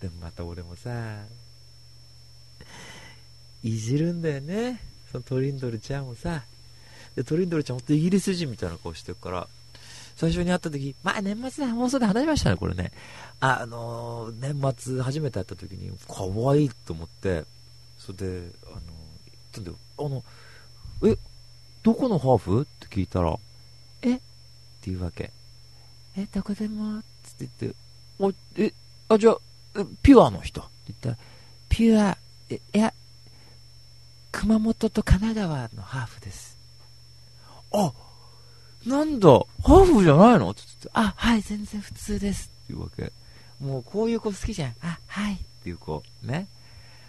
[0.00, 0.90] でもまた俺もさ、
[3.64, 4.80] いじるんだよね。
[5.10, 6.44] そのトリンドルちゃんをさ。
[7.16, 9.48] で、トリンドルちゃんほんとイギリス人みたいな顔してるから、
[10.18, 12.90] 最初に会った時、まあ年末の放送で話しましたね、これね。
[13.38, 17.44] あ、のー、年末初めて会った時に、可愛いと思って、
[17.98, 18.82] それで、あのー、言っ
[19.52, 19.76] たんだよ。
[19.96, 20.24] あの、
[21.08, 21.16] え、
[21.84, 22.62] どこのハーフ？
[22.62, 23.38] って聞いたら、
[24.02, 24.16] え？
[24.16, 24.20] っ
[24.80, 25.30] ていうわけ。
[26.16, 27.00] え、どこでも？
[27.22, 27.78] つって言って、
[28.18, 28.74] お、え、
[29.08, 29.36] あ、じゃあ、
[30.02, 30.62] ピュアの人？
[30.62, 31.16] って言ったら、
[31.68, 32.18] ピュア、
[32.50, 32.92] いや、
[34.32, 36.58] 熊本と神奈川のハーフです。
[37.72, 37.92] あ、
[38.88, 40.50] なんだ、ハーフじゃないの？
[40.50, 42.50] って言って、あ、はい、全然普通です。
[42.64, 43.12] っていうわけ。
[43.60, 44.74] もうこういう子好きじゃん。
[44.82, 45.34] あ、はい。
[45.34, 46.02] っていう子。
[46.22, 46.48] ね。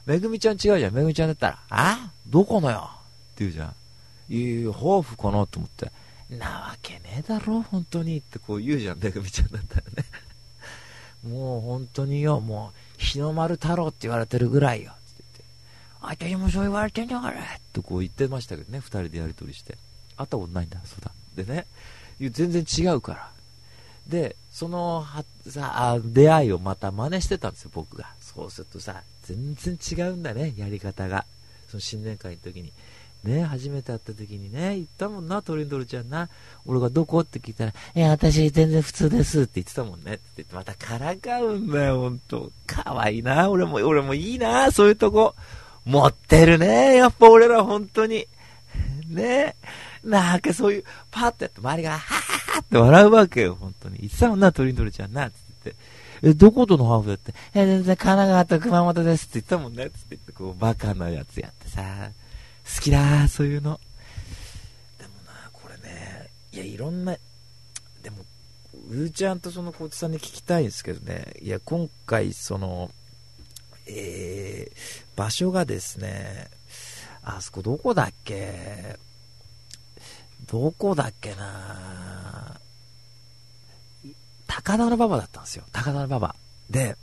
[0.06, 0.94] めぐみちゃん違うじゃん。
[0.94, 2.90] めぐみちゃんだったら、あどこのよ？
[2.90, 3.76] って言うじゃん。
[4.34, 5.92] いやハーフかなと思って。
[6.30, 10.06] なわけねえだろ、本当にってこう言うじゃん、めぐみちゃんだったらね。
[11.28, 14.92] もう本当によ、もう、日の丸太郎って言われてるぐらいよ。
[14.92, 15.24] って
[16.00, 17.42] 言って、私もそう言われてんだから。
[17.74, 19.78] とこう言ってましたけどね、二人でやりとりして。
[20.18, 21.12] 会ったことないんだ、そうだ。
[21.44, 21.66] でね、
[22.20, 23.32] 全然違うから。
[24.08, 28.08] で、そのはさあ出会いをまた真似してたんですよ、僕が。
[28.20, 31.26] そうするとさ、全然違うんだね、やり方が。
[31.70, 32.72] その新年会の時に。
[33.24, 36.30] ね、初めて会った時にね、言ったもんな、トリンドルちゃんな。
[36.66, 37.20] 俺がどこ？
[37.20, 40.14] って聞いたら、いや、私全然普通ですって言ってたもんね。
[40.14, 42.52] って言って、またからかうんだよ、ほんと。
[42.66, 45.36] かわいいな、俺も、俺もいいな、そういうとこ。
[45.84, 48.26] 持ってるね、やっぱ俺ら本当に。
[49.10, 49.56] ね
[50.04, 53.98] なんかそういう、パッとやって周りが、はははって笑うわけよ、本当に。
[54.00, 55.82] 言ってたもんな、トリンドルちゃんな、って言って。
[56.30, 62.12] え、どことのハーフだって、え、全然神奈川と熊本ですって言ったもんね、って言って、こう、バカなやつやってさ。
[62.76, 63.80] 好きだそういうの。
[65.00, 67.18] でもな、これね、いや、いろんな、
[68.04, 68.18] でも、
[68.90, 72.92] うーちゃんとそのコーチさんに聞きたいんですけどね、いや、今回、その、
[73.88, 74.78] えー、
[75.16, 76.48] 場所がですね、
[77.24, 78.98] あそこどこだっけ？
[80.52, 82.60] どこだっけな
[84.48, 85.64] 高田馬場だったんですよ。
[85.72, 86.36] 高田馬場。
[86.72, 86.98] で、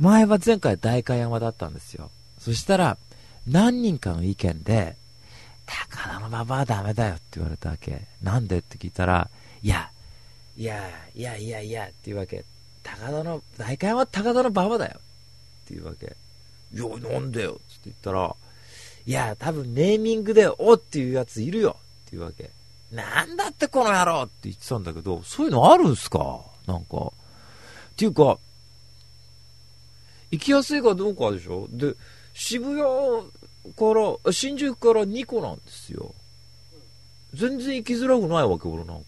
[0.00, 2.10] 前は前回代官山だったんですよ。
[2.38, 2.98] そしたら、
[3.46, 4.96] 何人かの意見で、
[5.64, 8.02] 高田馬場はダメだよって言われたわけ。
[8.20, 9.30] なんでって聞いたら、
[9.62, 9.90] いや、
[10.56, 12.44] いや、いやいやいやって言うわけ。
[12.82, 15.00] 高田の、代官山は高田の馬場だよっ
[15.68, 16.16] て言うわけ。
[16.74, 18.34] いや、なんでよって言ったら、
[19.06, 21.76] いや、多分ネーミングでおっていうやついるよ
[22.08, 22.50] っていうわけ。
[22.90, 26.40] なんだってこの野郎って言ってたんだけど、そういうのあるんすか？
[26.66, 26.96] なんか。
[26.96, 27.10] っ
[27.96, 28.38] ていうか、
[30.30, 31.68] 行きやすいかどうかでしょ？
[31.70, 31.94] で、
[32.32, 32.82] 渋谷
[33.74, 36.14] から、新宿から2個なんですよ。
[37.34, 39.04] 全然行きづらくないわけ、俺なんか。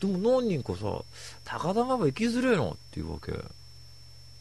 [0.00, 1.02] でも何人かさ、
[1.44, 3.32] 高田馬場行きづれえなっていうわけ。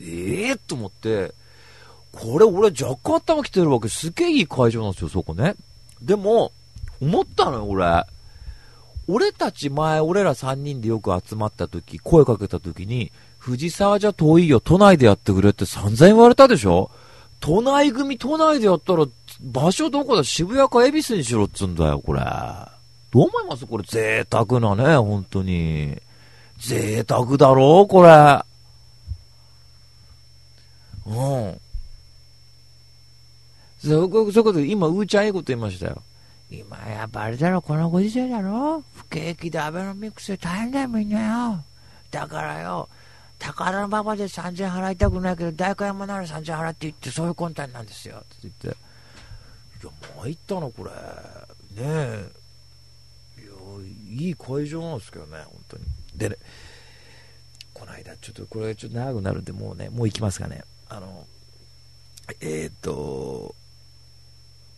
[0.01, 1.33] ええー、と思って、
[2.11, 3.87] これ俺若干頭来てるわけ。
[3.87, 5.55] すげえいい会場なんですよ、そこね。
[6.01, 6.51] でも、
[7.01, 8.05] 思ったのよ、俺。
[9.07, 16.91] 俺たち前、俺ら3人でよく集まった時、声かけた時に、藤沢じゃ遠いよ、都内でやってくれって散々言われたでしょ
[17.39, 19.05] 都内組、都内でやったら、
[19.41, 20.23] 場所どこだ？
[20.23, 22.19] 渋谷か恵比寿にしろっつんだよ、これ。
[22.19, 23.65] どう思います？
[23.65, 25.97] これ贅沢なね、本当に。
[26.59, 28.43] 贅沢だろこれ。
[31.07, 31.59] うん。
[33.79, 36.03] そこ、そこで今、うーちゃんいいこと言いましたよ。
[36.51, 38.83] 今やっぱあれだろ、このご時世だろ？
[38.95, 41.63] 不景気でアベノミクスで大変だよ、みんなよ。
[42.09, 42.89] だからよ、
[43.38, 48.17] 宝の馬場で3000円払いたくないけど、代官山なら3000円払って言って、そういう魂胆なんですよ。
[48.17, 48.67] って言って。
[48.67, 48.69] い
[49.85, 50.89] や、参ったな、これ。
[50.89, 50.91] ね
[51.77, 52.31] え。
[53.38, 55.83] いや、いい会場なんですけどね、本当に。
[56.15, 56.38] でね、
[57.73, 60.63] この間、ちょっとこれちょっと長くなるんで、もうね、もう行きますかね。
[60.89, 61.27] あの、
[62.41, 63.55] えっ、と、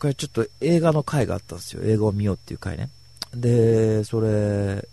[0.01, 1.83] これちょっと映画の回があったんですよ。
[1.83, 2.89] 映画を見ようっていう回ね。
[3.35, 4.83] で、それ、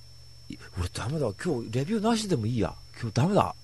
[0.79, 1.33] 俺ダメだ。
[1.43, 2.75] 今日レビューなしでもいいや。
[3.01, 3.55] 今日ダメだ。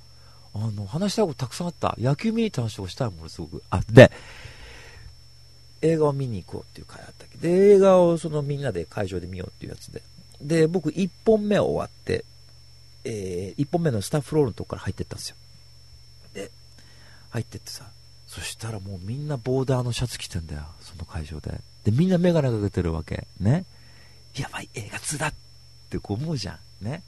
[0.54, 1.94] あの、話したいことたくさんあった。
[1.98, 3.62] 野球見に行った話をしたいもん、すごく。
[3.68, 4.10] あ、で、
[5.82, 10.02] 映画を見に行こうっていう回あったけ、で、映画をそのみんなで会場で見ようっていうやつで。
[10.40, 12.24] で、僕1本目終わって、
[13.04, 15.36] えー、1本目のスタッフロールのとこから入ってったんですよ。
[16.32, 16.50] で、
[17.28, 17.84] 入ってってさ、
[18.34, 21.60] そしたらもうみんなボーダーのシャツ着てんだよ、その会場で。
[21.84, 23.28] で、みんなメガネかけてるわけ。
[23.38, 23.64] ね。
[24.36, 25.34] やばい、映画2だっ
[25.88, 26.84] てこう思うじゃん。
[26.84, 27.04] ね。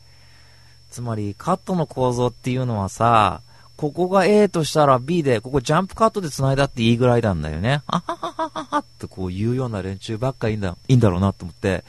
[0.89, 3.41] つまり、カットの構造っていうのはさ、
[3.77, 7.83] ここが A としたら B で、ここジャンプカットで繋いだっていいぐらいなんだよね。
[7.89, 11.83] あはははははってこう言うような連中ばっかいいんだ、いいんだろうなと思って、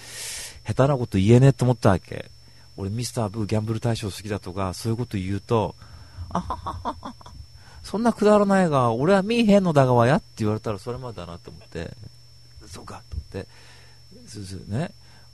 [0.65, 2.32] 下手なこと言えねえと思ったわけ。
[2.76, 5.76] 俺ミスターブーギャンブル大賞好きだとか、そういうこと言うと、
[6.30, 7.13] あはははは
[7.88, 11.91] そんなくだらないが、俺は見えへんのだがわやって言われたらそれまでだなと思って、
[12.67, 13.47] そうかと思って、
[14.28, 14.91] そうそうね。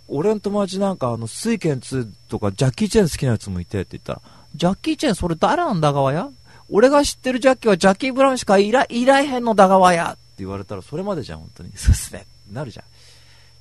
[0.07, 4.21] 俺の友達なんか、あの、水拳2とかジャッキー・チェーン好きなやつもいてって言ったら、
[4.55, 6.29] ジャッキー・チェーンそれ誰なんだがわや？
[6.69, 11.71] 俺が知ってるジャッキーはジャッキー・ブラウンしかいらいらへんのだがわやって言われたらそれまでじゃん、本当に。
[11.75, 12.27] そうっすね。
[12.51, 12.85] なるじゃん。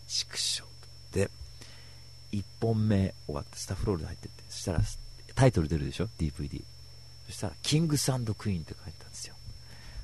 [0.07, 0.65] 畜生。
[1.13, 1.31] で、
[2.33, 4.81] 1本目終わってスタッフロールで入ってって、そしたら
[5.35, 6.63] タイトル出るでしょ ?DVD。
[7.33, 9.35] そしたら、キングスクイーンって書いてたんですよ。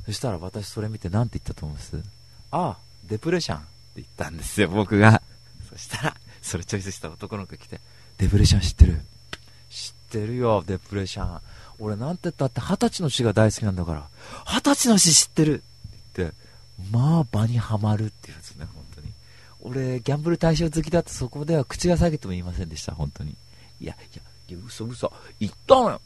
[0.06, 2.02] そしたら私それ見て何て言ったと思います？
[2.50, 5.20] ああ、デプレッションって言ったんですよ、僕が。
[5.68, 7.80] そしたら、それチョイスした男の子来て、
[8.16, 9.02] デプレッション知ってる？
[9.68, 11.40] 知ってるよ、デプレッション。
[11.78, 14.08] 俺なんて言ったって二十歳の詩が大好きなんだから、
[14.46, 15.62] 二十歳の詩知ってるって
[16.16, 16.36] 言って、
[16.90, 19.08] まあ場にはまるっていうやつね、本当に。
[19.60, 23.36] 俺、ギャンブル対象好きだってそこでは口が下げても言いませんでした、本当に。
[23.80, 25.12] いや、いや、いや嘘嘘。
[25.38, 26.00] 言ったのよ。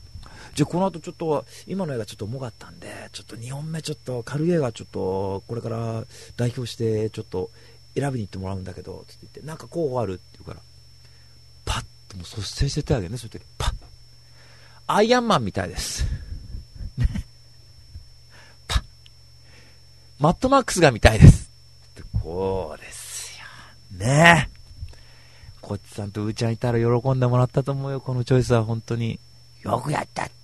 [0.55, 6.05] じゃあこの後ちょっと、今の映画ちょっと重かったんで、ちょっと2本目ちょっと軽い映画ちょっと、これから
[6.37, 7.51] 代表してちょっと
[7.95, 10.61] 選びに行ってもらうんだけど、って言って、なんか候補あるって言うから、
[11.65, 13.73] パッともう率先して手あげるね、そういう時、パッ
[14.87, 16.05] アイアンマンみたいです。
[18.69, 18.83] パッ
[20.19, 21.51] マットマックスが見たいです。
[21.93, 23.99] ってこうですよ。
[23.99, 24.53] ねえ
[25.63, 29.19] こっちさんとうーちゃんいたら喜んでもらったと思うよ、このチョイスは本当に。
[29.63, 30.42] よくやったって。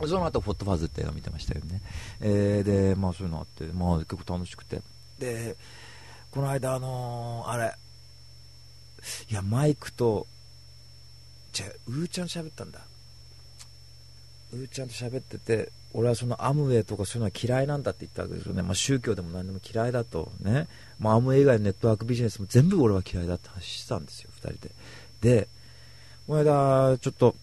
[0.00, 1.80] その後、フォットファズって映画見てましたよね。
[2.20, 4.82] えー、で、まあそういうのあって、まあ結構楽しくて。
[5.18, 5.56] で、
[6.30, 7.74] この間、あのー、あれ、
[9.30, 10.26] いや、マイクと、
[11.52, 12.80] じゃうーちゃん喋ったんだ。
[14.52, 18.62] うーちゃんと喋ってて、俺はそのアムウェイとかそういうのは嫌いなんだって言ったわけですよね。
[18.62, 20.32] まあ、宗教でも何でも嫌いだと。
[20.40, 20.66] ね。
[20.98, 24.70] まあ、アムウェイ以外のネットワークビジネスも全部俺は嫌いだって話してたんですよ、2人で。
[25.20, 25.48] で、
[26.26, 27.36] この間、ちょっと、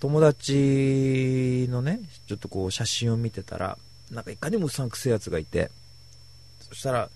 [0.00, 3.76] 友達のね、ちょっとこう写真を見てたら、
[4.10, 5.70] なんかいかにもうさんくせえやつがいて、
[6.68, 7.10] そしたら、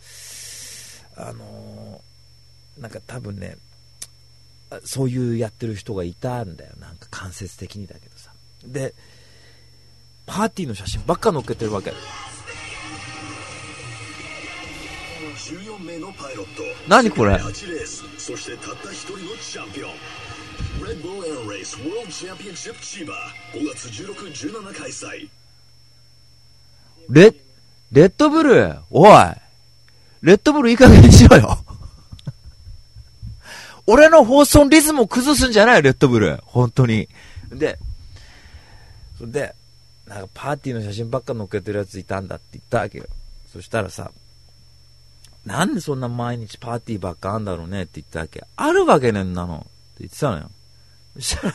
[1.17, 3.57] あのー、なんか多分ね、
[4.85, 6.73] そういうやってる人がいたんだよ。
[6.79, 8.33] なんか間接的にだけどさ。
[8.67, 8.95] で、
[10.27, 11.93] パーティーの写真ばっか載っけてるわけ。
[16.89, 17.39] 何これ？
[20.55, 23.13] そしてたった一人のチャンピオンレッドブルエアレースワールドチャンピオンシップ千葉
[23.53, 24.15] 5月16、
[24.63, 25.29] 17開催
[27.11, 27.35] レ、
[27.93, 29.11] レッドブルおい
[30.23, 31.59] レッドブルいい加減にしろよ
[33.87, 36.41] 俺の放送リズムを崩すんじゃないレッドブル。
[36.47, 37.09] 本当に。
[37.51, 37.79] で、
[39.21, 39.55] で、
[40.07, 43.05] なんかパーティーの写真ばっか載っけてるやついたんだって言ったわけよ。
[43.53, 44.11] そしたらさ、
[45.45, 48.45] なんでそんな毎日パーティーばっかあんだろうねって言ったわけ。
[48.57, 49.67] あるわけねんなの。
[50.01, 50.51] 言ってたのよ。
[51.17, 51.55] そしたら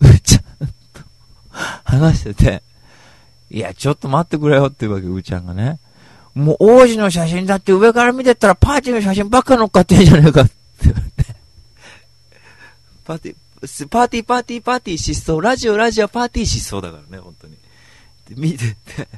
[0.00, 0.74] うーちゃんと
[1.84, 2.62] 話してて、
[3.50, 5.78] いや、ちょっと待ってくれよって言うわけ、うーちゃんがね。
[6.34, 10.52] もう王子の写真だって上から見てたらパーティーの写真ばっか乗っかってんじゃねえかって
[10.84, 11.34] 言われて。
[13.04, 15.40] パーティー、パーティー、パーティー、パーティー失踪。
[15.40, 17.56] ラジオ、ラジオ、パーティー失踪だからね、本当に。
[18.28, 19.08] で、見てて、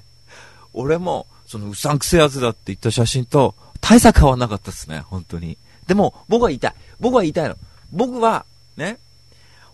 [0.72, 5.57] 俺も、そのうさんくせやつだって言った写真と、大差変わんなかったっすね、本当に。
[5.86, 6.74] でも、僕は言いたい。
[7.00, 7.56] 僕は言いたいの。
[7.92, 8.44] 僕は、
[8.76, 8.98] ね、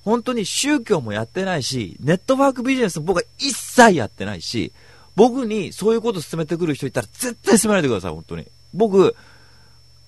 [0.04, 4.72] 本当に宗教もやってないし、ネットワークビジネスも僕は一切やってないし、
[5.16, 8.46] 僕にそういうこと勧めてくる人いたら絶対勧めないでください、本当に。
[8.72, 9.14] 僕、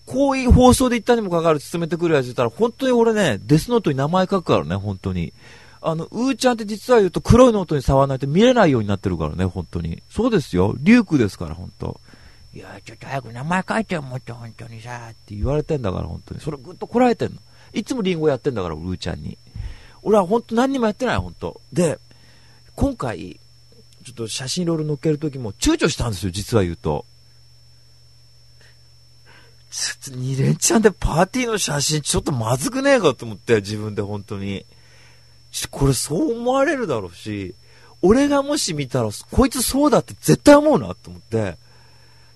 [0.06, 5.32] こういう放送で言ったにもかかわらず勧めてくるやついたら、本当に俺ね、デスノートに名前書くからね、本当に。
[5.80, 10.02] あの、うーちゃんって実は言うと黒いノートに触らないと見れないようになってるからね、本当に。
[10.08, 10.74] そうですよ。
[10.78, 12.00] リュウクですから、本当。
[12.54, 16.40] いや、ちょっと早く名前書いてよ、もっと本当にさ、って言われてんだから、本当に。
[16.40, 17.38] それぐっとこらえてんの。
[17.72, 19.38] いつもリンゴやってんだから、うーちゃんに。
[20.02, 21.60] 俺は本当何にもやってない、本当。
[21.72, 21.98] で、
[22.74, 23.40] 今回、
[24.04, 27.06] ちょっと写真いろいろ載っけるときも躊躇したんですよ、実は言うと。
[29.70, 34.66] ちょっと2連チャンでパーティーの写真ちょっとまずくねえかと思って、自分で本当に。
[35.70, 37.54] これそう思われるだろうし、
[38.02, 41.56] 俺がもし見たら、こいつそうだって絶対思うなと思って、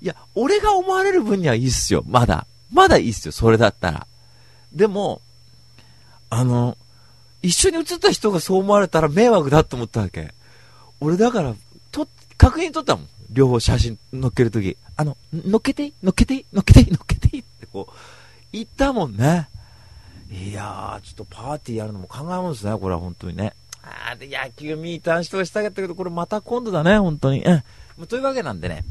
[0.03, 2.47] いや、俺が思われる分にはいいっすよ、まだ。
[2.73, 4.07] まだいいっすよ、それだったら。
[4.73, 5.23] でも、
[6.31, 6.77] あの、
[7.43, 10.35] 一緒に写った人がそう思われたら迷惑だと思ったわけ。
[11.01, 11.55] 俺だから、
[11.93, 13.09] と、確認取ったもん。
[13.31, 14.77] 両方写真載っけるとき。
[14.97, 15.95] あの、載っけていい？
[16.03, 16.47] 載っけていい？
[16.53, 16.87] 載っけていい？
[16.87, 17.95] 載っけていいってこう、
[18.53, 19.49] 言ったもんね。
[20.31, 23.55] いやー、ちょっとパーティーやるのも考えもんですね、これは本当にね。
[23.83, 27.45] あー、で、野球見た人したかったけど、これまた今度だね、本当に。
[27.45, 27.63] う
[28.03, 28.07] ん。
[28.07, 28.85] というわけなんでね。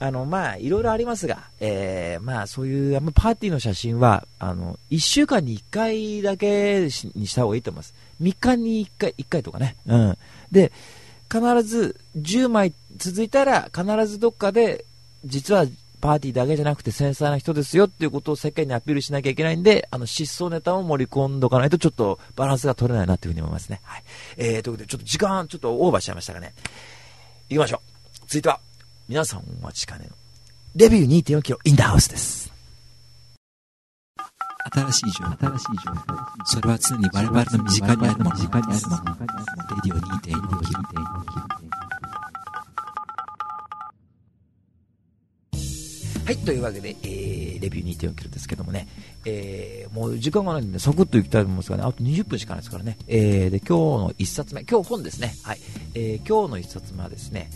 [0.00, 6.90] あの、まあ、いろいろありますが、えー、まあ、そういう、あんまパーティーの写真は、あの、1週間に1回だけに
[7.26, 7.94] した方がいいと思います。
[8.22, 9.76] 3日に1回、1回とかね。
[9.86, 10.18] うん。
[10.52, 10.72] で、
[11.30, 14.84] 必ず10枚続いたら必ずどっかで
[15.24, 15.66] 実は
[16.00, 23.80] パーティーだけじゃなくて繊細な人ですよっていうことを世界にアピールしなきゃいけないんで、あの、失踪ネタを盛り込んどかないとちょっとバランスが取れないなっていうふうに思いますね。
[23.82, 24.04] はい。
[24.36, 26.54] えー、ということで、ちょっと時間ちょっとオーバーしちゃいましたがね。
[27.48, 28.18] 行きましょう。
[28.28, 28.60] 続いては、
[29.08, 30.14] 皆さんお待ちかねの、
[30.76, 32.52] レビュー2.4キロインダーハウスです。
[34.70, 36.04] 新しい情報、新しい情報。
[36.44, 38.30] それは常に我々の身近にあるもの。
[38.32, 39.04] 身近にあるもの。
[39.16, 39.24] レ
[39.82, 40.40] ディオ2.4キロ。
[46.26, 48.88] はい、というわけで、えー、レビュー2.4キロですけどもね、
[49.24, 55.58] えー、もう時間がないんで、サクッといきたいと思いますがね、あと20分しかないですからね、えー、で、今日の1冊目、今日本ですね、はい、
[55.94, 57.48] えー、今日の1冊目はですね、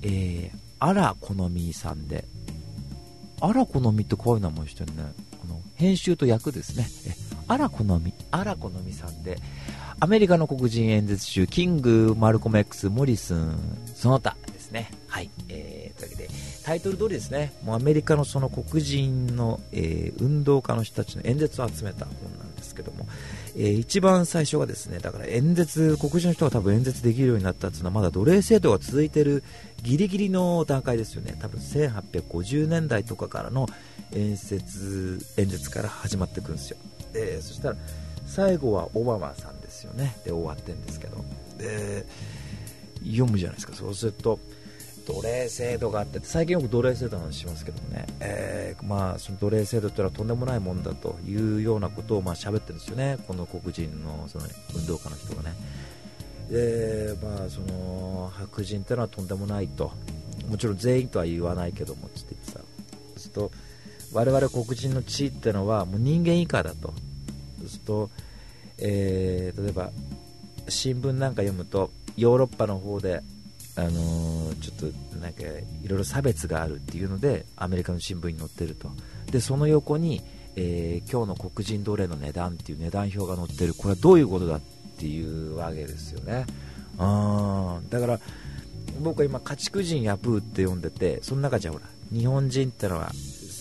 [0.00, 2.26] えー、あらこのみさんで、
[3.40, 7.14] あらこのみってこういう名前してるね、この編集と役ですね、え
[7.46, 9.38] あらこのみ、あらこのみさんで、
[10.00, 13.58] アメリカの黒人演説中、キング、マルコメ X、モリスン、
[13.94, 16.30] その他ですね、はい、えー、というわけで、
[16.64, 23.06] タイトル通りですね、もうアメリカのその黒人の、えー、運動家の人たちの演説を集めた本なんですけども、
[23.56, 29.44] えー、一番最初がですね、だから演説、黒人の人が多分演説できるようになったっていうのはまだ奴隷制度が続いている
[29.82, 33.68] ギリギリの段階ですよね、多分1850年代とかからの
[34.12, 36.76] 演説演説から始まっていくんですよ。
[37.12, 37.76] でそしたら
[38.26, 40.16] 最後はオバマさんですよね。
[40.24, 41.24] で終わってるんですけど。
[41.58, 42.06] で
[43.04, 43.74] 読むじゃないですか。
[43.74, 44.38] そうすると
[45.06, 54.44] 奴隷制度があって最近よく奴隷制度の話しますけどね、えー、まあ、その奴隷制度というのはとんでもないもんだというようなことをまあ喋ってるんですよね、この黒人のその
[54.74, 55.54] 運動家の人がね。
[56.50, 59.92] でまあ、その白人というのはとんでもないと、
[60.48, 63.50] もちろん全員とは言わないけどもって言ってさ、そうすと
[64.12, 66.94] 我々黒人の地位っていうのはもう人間以下だと、
[67.60, 68.10] そうすと、
[68.78, 69.90] えー、例えば
[70.68, 73.22] 新聞なんか読むとヨーロッパの方で
[73.76, 78.90] あのー、ちょっとなんかいろいろ差別があるっていうのでアメリカの新聞に載ってると。
[79.30, 80.22] でその横に、
[80.54, 83.74] えー、今日の黒人奴隷の値段っていう値段表が載ってる。
[83.74, 84.60] これはどういうことだっ
[84.98, 86.46] ていうわけですよね。
[86.98, 88.20] あだから
[89.00, 93.10] 僕は今家畜人ヤプーって読んでてその中じゃほら日本人ってのは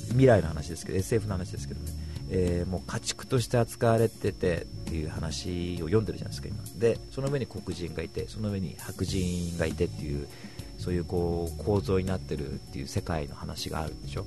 [0.10, 1.92] 未来の話ですけど SF の話ですけどね、
[2.30, 6.64] えー、もう家畜として扱われててっていう話を読んでるじゃないですか今。
[6.78, 10.28] でその上に黒人がいてその上に白人がいてっていう
[10.78, 14.26] そういうこう構造になってるっていう世界の話があるでしょ。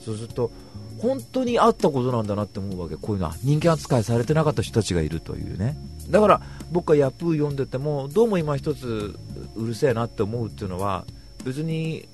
[0.00, 0.50] そうすると
[0.98, 5.76] 本当にあったことなんだなって思うわけこういうのは人間扱いされてなかった人たちがいるというね。
[6.08, 6.40] だから
[6.70, 9.18] 僕はヤプー読んでてもどうも今一つ
[9.56, 11.04] うるせえなって思うっていうのは
[11.44, 12.08] 別に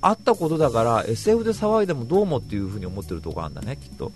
[0.00, 4.12] あったことだから SF で騒いでもどうもっていうふに思ってるとこあるんだねきっと。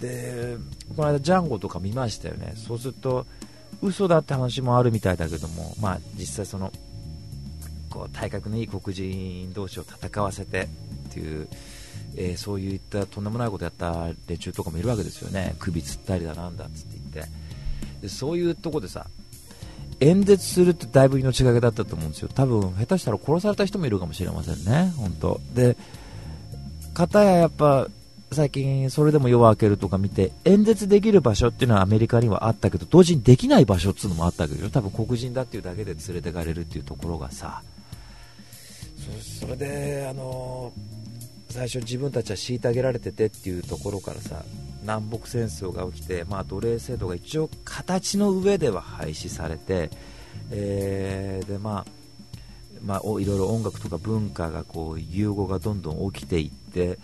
[0.00, 0.56] で
[0.96, 2.54] この間ジャンゴとか見ましたよね。
[2.56, 3.26] そうすると
[3.82, 6.72] 嘘だって話もあるみたいだけどもまあ実際その
[7.90, 10.68] こう体格のいい黒人同士を戦わせて
[11.08, 11.48] っていう、
[12.16, 15.54] えー、そういったとんでもないことやった連中とかもいるわけですよね。
[15.58, 17.32] 首つったりだなんだっつって言って。
[18.02, 19.06] でそういうとこでさ
[20.00, 22.28] 演説するってだいぶ命がけだったと思うんですよ。
[22.32, 24.92] 多分下手したら殺された人もいるかもしれませんね。
[24.96, 25.40] 本当。
[25.54, 25.76] で
[26.94, 27.88] 片ややっぱ
[28.30, 37.62] 最近それでも夜明けるとか見て演説できる場所っていうのはアメリカにはあったけど同時にできない場所っていうのもあったけど多分黒人だっていうだけで連れてかれるっていうところがさ
[39.40, 40.72] それであの
[41.48, 44.44] 最初自分たちは虐げられててっていうところからさ
[44.82, 49.90] 南北戦争が起きて、まあ、奴隷制度が一応形の上では廃止されて、
[50.50, 51.98] えー、でまあ
[52.80, 56.98] まあ、いろいろ音楽とか文化がこう融合がどんどん起きていって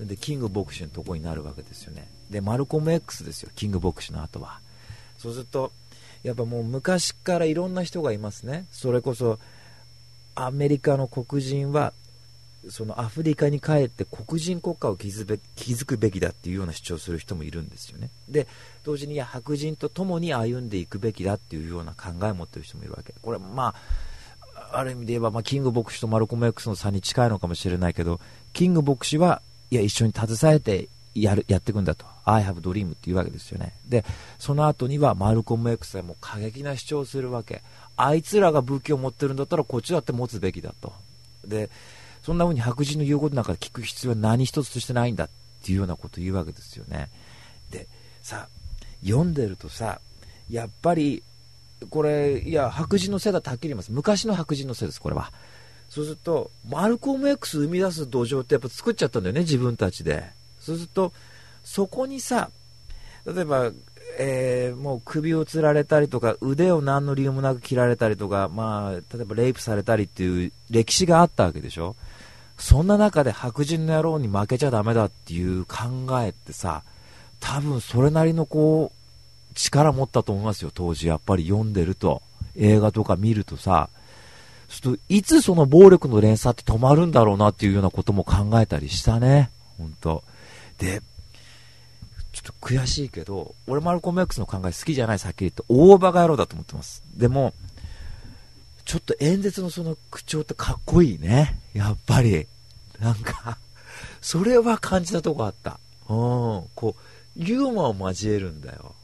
[0.00, 2.08] でキング牧師のとこになるわけですよね。
[2.30, 4.58] でマルコム X ですよキング牧師の後は。
[5.18, 5.72] そうすると
[6.22, 8.66] やっぱもう昔からいろんな人がいますね。
[8.70, 9.38] それこそ
[10.34, 11.92] アメリカの黒人は
[12.70, 18.08] そのアフリカに帰って黒人国家を築くべきだっていうような主張する人もいるんですよね。
[18.28, 18.46] で
[18.84, 23.14] 同時に白人と共に歩んでいくべきだっていうような考えを持ってる人もいるわけ。
[23.20, 23.74] これま
[24.54, 28.20] あある意味で言えば、まあ、キング牧師とマルコム X の差に近いのかもしれないけど
[28.52, 32.04] キング牧師はいや、一緒に携えてやるやっていくんだと。
[32.26, 33.72] I have dream っていうわけですよね。
[33.88, 34.04] で、
[34.38, 37.62] その後にはマルコム X がもう過激な主張をするわけ。
[37.96, 40.92] あいつらが武器を持ってるんだったらこっちだって持つべきだと。
[41.46, 41.70] で、
[42.22, 45.28] そんな風に白人の言うことなんか聞く必要は何一つとしてないんだっ
[45.64, 47.08] ていうようなことを言うわけですよね。
[47.70, 47.88] で、
[48.20, 48.48] さ、
[49.02, 50.02] 読んでるとさ、
[50.50, 51.22] やっぱり、
[51.88, 53.90] これ、いや、白人のせいだってはっきり言います。
[53.90, 55.32] 昔の白人のせいです、これは。
[55.92, 60.24] そうすると、マルコム X 生み出す土壌ってやっぱ作っちゃったんだよね、自分たちで。
[60.58, 61.12] そうすると、
[61.64, 62.48] そこにさ、
[63.26, 63.70] 例えば、
[64.18, 71.94] えー、もう首をつられたりとか、腕を何の理由もなく切られたりとか、まあ、例えばレイプされたりっていう歴史があったわけでしょ。
[72.56, 76.84] そんな中で白人の野郎に負けちゃだめだっていう考えってさ、
[77.38, 81.06] 多分それなりのこう、力持ったと思いますよ、当時。
[81.06, 82.22] やっぱり読んでると。
[82.56, 83.90] 映画とか見るとさ、
[84.72, 89.50] ちょっといつその暴力の連鎖って止まるんだろうなっていうようなことも考えたりしたね。
[89.76, 90.24] 本当
[90.78, 91.02] で、
[92.32, 97.02] ちょっと悔しいけど、俺マルコム X の考え好きじゃないさっき言って、大バカ野郎だと思ってます。
[97.14, 97.52] でも、
[98.86, 101.58] ちょっと演説のその口調ってかっこいいね。
[101.74, 102.46] やっぱり。
[102.98, 103.58] なんか
[104.22, 105.80] それは感じたとこあった。
[106.08, 106.64] うん。
[106.74, 107.00] こう、
[107.36, 108.94] ユーモアを交えるんだよ。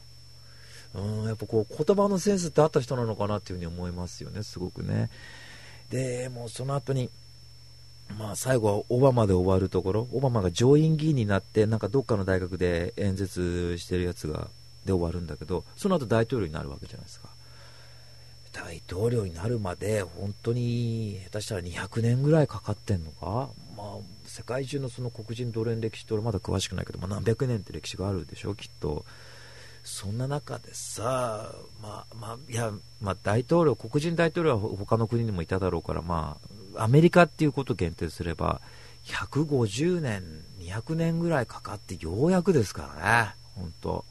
[0.95, 5.11] うん、やっぱこう言葉のセンスってあった人なのかなっていうふうに思いますよね、すごくね。
[5.89, 7.09] で、もうその後に、
[8.17, 14.47] まあ最後はオバマで終わるところ、オバマが上院議員になって、なんかどっかの大学で演説してるやつが、
[14.85, 17.29] で終わるんだけど、その後大統領になるわけじゃないですか。
[18.51, 29.05] 大統領になるまで本当に下手したら200年ぐらいかかってんのか、まあ、世界中のその黒人奴隷歴史って俺まだ詳しくないけど、まあ、何百年って歴史があるでしょきっと。
[29.89, 32.71] そんな中でさ、まあまあ、いや、
[33.01, 36.37] まあ、大統領黒人大統領は他の国にもいただろうから、ま
[36.75, 38.61] あ、アメリカっていうことを限定すれば
[39.05, 40.23] 150年
[40.61, 44.05] 200年ぐらいかかってようやくですからね本当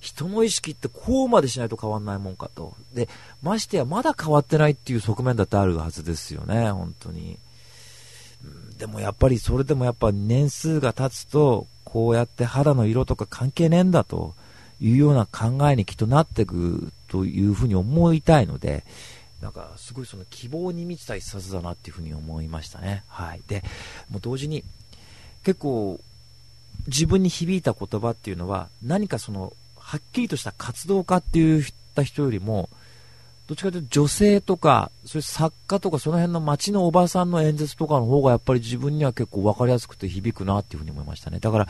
[0.00, 2.74] 人の意識ってこうまでしないと変わんないもんかと。
[2.94, 3.06] で、
[3.42, 7.38] ましてやまだ変わってないっていう側面だってあるはずですよね、本当に。
[8.78, 14.34] でもやっぱりそれでもやっぱ年数が経つと、こうやって肌の色とか関係ねえんだと
[14.80, 18.84] いうような考えにきっとなっていくというふうに思いたいので、
[19.42, 23.04] なんかすごいその希望に満ちた一冊だなっていうふうに思いましたね。
[23.08, 23.40] はい。
[23.48, 23.62] で、
[24.10, 24.64] もう同時に
[25.44, 26.00] 結構
[26.86, 31.62] 自分に響いた言葉っていうのは何かそのはっきりとした活動家って言っ
[31.94, 32.68] た人よりも、
[33.48, 41.40] どっちかというと女性とか、そういう作家とかその辺の街のおばさんの演説とかの方がやっぱり自分には結構分かりやすくて響くなっていうふうに思いましたね。
[41.40, 41.68] だから、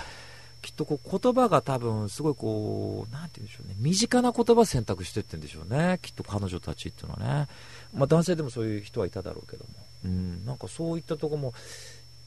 [0.63, 5.99] きっとこう言葉が多分すごいこう、なんて言うんでしょうね、身近な言葉選択してってんでしょうね。
[6.03, 7.49] きっと彼女たちっていうのはね。
[7.95, 9.71] まあ男性でもそういう人はいただろうけども。
[10.05, 11.53] うん、なんかそういったとこも、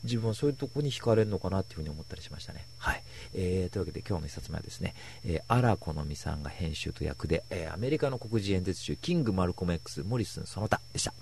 [0.04, 2.66] 自分はそういうとこに惹かれるのかなっていうふうに思ったりしましたね。
[2.78, 3.04] はい。
[3.34, 11.14] えー、というわけで今日の一冊目はですね、えー、荒木のみさんが編集と役で、えー、アメリカの黒人演説中、キング・マルコム X、モリスンその他でした。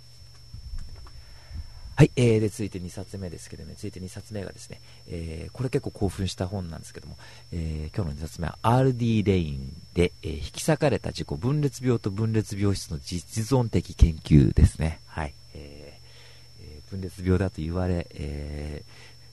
[1.96, 7.18] はい、えー、で続いて2冊目ですけどね、続いて2冊目がですね、えー、これ結構興奮した本なんですけども、
[7.52, 9.24] えー、今日の2冊目は R.D.
[9.24, 15.00] レインで、えー、引き裂かれた自己分裂病と分裂病質の実存的研究ですね。
[15.08, 15.34] はい。
[15.54, 15.82] えー
[16.92, 18.84] 分裂病だと言われ、え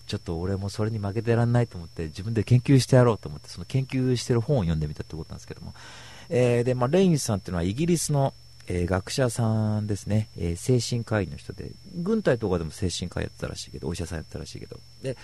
[0.06, 5.74] ー、ちょっと俺もそれに負けてらんないと思って自分で研究してやろうと思ってその研究してる本を読んでみたってことなんですけども、
[6.30, 8.32] えー、で、まあ、レインさんっていうのはイギリスの、
[8.68, 14.78] えー、学者さんですね、え精神科医の人で軍隊とかでも精神科医やってたらしいけどお医者さんやったらしいけど。
[15.02, 15.16] で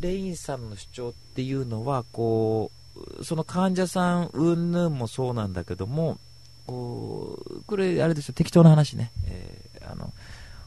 [0.00, 2.72] レインさんの主張っていうのはこ
[3.20, 6.18] うその患者さん云々もそうなんだけども
[6.66, 7.38] こ
[7.76, 10.12] れあれですよ適当な話ね、えー、あの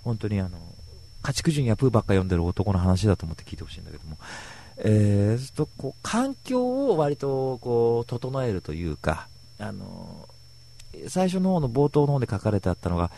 [0.04, 0.58] 本当にあの
[1.22, 4.18] 家畜人やプーばっか読んでる男の話だと思って聞いてほしいんだけども、
[4.78, 10.29] えー、とこう環境を割とこう整えるというか、あの
[11.08, 13.12] 最初の方の冒頭の方で書かれてあったのが、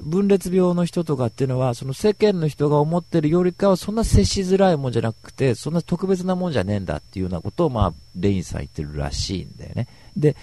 [0.00, 9.86] 分裂病の人とかっていうのは、その世間の人が思ってるよりかは、そんな接しづらいもんじゃなくて、そんな特別なもんじゃねえんだっていうようなことを、まあ、レインさん言ってるらしいんだよね。
[10.16, 10.36] で、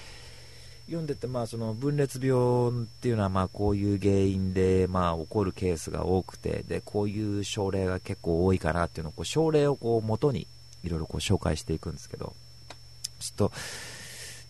[0.89, 10.47] 読んでて、まあ、その分裂病っていうのはまあこういう原因でまあ起こるケースが多くてでこういう症例が結構多いかなっていうのをこう症例をこう元に
[10.83, 12.33] いろいろ紹介していくんですけど
[13.19, 13.51] ちょっと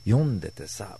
[0.05, 0.97] 読んでてさ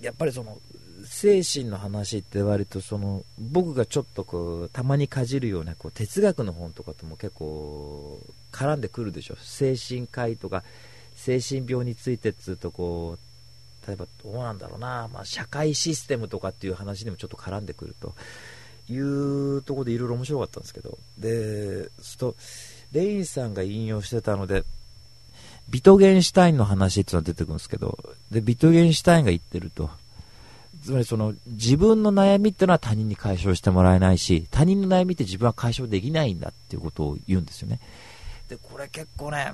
[0.00, 0.58] やっぱりその
[1.04, 8.20] 精神の話って割とその僕がちょっとこうたまにかじるようなこう哲学の本とかとも結構
[8.52, 9.36] 絡んでくるでしょ。
[9.40, 10.64] 精神科医とか
[11.14, 13.18] 精神病についてっつうとこ
[13.84, 18.14] う例えばどうなんだろうな、まあ、社会システムとかっていう話にもちょっと絡んでくると。
[18.88, 22.36] いうところでいろいろ面白かったんですけど、で、すと、
[22.92, 24.62] レインさんが引用してたので、
[25.68, 27.98] ビトゲンシュタインの話っていうのが出てくるんですけど、
[28.30, 29.90] で、ビトゲンシュタインが言ってると、
[30.84, 37.80] つまりその自分の悩みっていうのは他人に解消してもらえないし、他人の悩みって自分は解消できないんだっていうことを言うんですよね。
[38.48, 39.52] で、これ結構ね、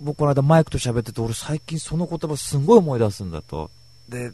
[0.00, 3.70] 僕この間マイクと喋ってて、俺最近その言葉すんごい思い出すんだと。
[4.08, 4.32] で、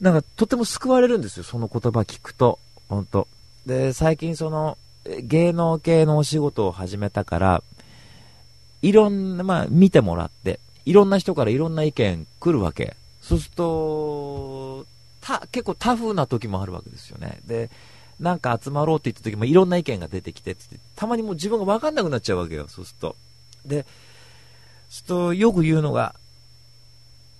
[0.00, 2.58] なんかとても救われるんですよ、その言葉聞くと。
[2.88, 3.28] 本当
[3.66, 4.78] で、最近その、
[5.22, 7.62] 芸能系のお仕事を始めたから、
[8.84, 12.96] いろんな、まあ見てもらって、いろんな人からいろんな意見来るわけ。
[13.22, 14.86] そうすると、
[15.22, 17.40] た、結構タフな時もあるわけですよね。
[17.46, 17.70] で、
[18.20, 23.16] なんか集まろうって言った時もいろんな意見が出てきてって、たまにもう自分がわかんなくなっちゃうわけよ、そうすると。
[23.64, 23.86] で、
[24.90, 26.14] すと、よく言うのが、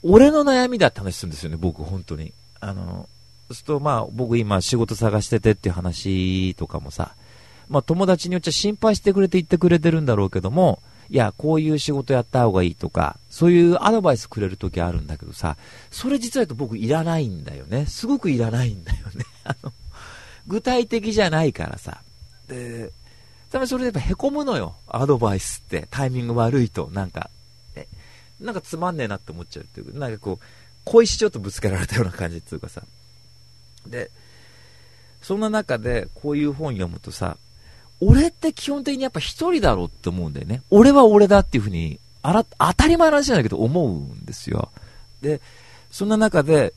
[0.02, 2.32] 俺の悩みだって話するんですよね、僕、本当に。
[2.60, 3.06] あの、
[3.52, 7.14] すると、まあ、僕今仕事探しててっていう話とかもさ、
[7.68, 10.80] まあ、友達によっちゃ心配してくれて言ってくれてるんだろうけども、
[11.10, 15.56] いや、こういう仕事やった方がいいとか、そういうアドバイスくれるときあるんだけどさ、
[15.90, 17.86] それ実は言うと僕いらないんだよね。
[17.86, 19.24] すごくいらないんだよね。
[19.44, 19.72] あの、
[20.46, 22.00] 具体的じゃないからさ。
[22.48, 22.90] で、
[23.50, 24.74] ためそれでやっぱ凹むのよ。
[24.88, 25.86] アドバイスって。
[25.90, 26.90] タイミング悪いと。
[26.92, 27.30] なんか、
[27.76, 27.86] え、
[28.40, 30.44] なんかつまんねえなって思っちゃうっていうなんかこう、
[30.84, 32.82] 小石ちょっとぶつけられたような感じっていうかさ。
[33.86, 34.10] で、
[35.22, 37.38] そんな中でこういう本読むとさ、
[38.00, 40.62] 俺って基本的にやっぱ一人だろうって思うんだよね。
[40.70, 44.70] 俺は俺だっていうふうに、あら、当たり前の話じゃなんだけど思うんですよ。
[45.22, 45.40] で、
[45.90, 46.74] そんな中で、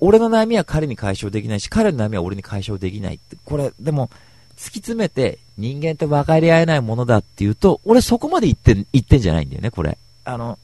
[0.00, 4.10] 俺の悩みは彼に解消できないし、彼の悩みは俺に解消できないって、これ、でも、
[4.56, 9.96] 突き詰めて人間って分かり合えないものだっていうと、俺そこまで言って、言ってんじゃないんだよね、これ。
[10.24, 10.58] あの、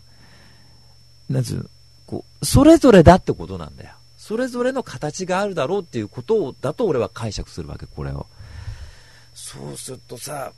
[1.31, 1.65] なんつうの、
[2.07, 3.91] こう、それぞれだってことなんだよ。
[4.19, 8.27] それぞれの形があるだろうっていうことをだと俺は解釈するわけ、これを。
[9.55, 10.53] そうするとさ、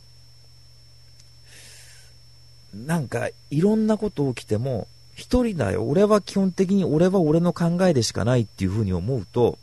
[2.75, 9.59] なんかいろんなこと起きても、一人だよ、俺は基本的に俺は俺の考えでしかないっていうふうに思うと、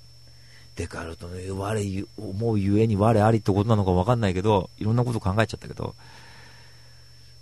[0.76, 5.96] デカルトの言う我思うゆえに我ありってことなのか分かんないけど、いろんなこと考えちゃったけど、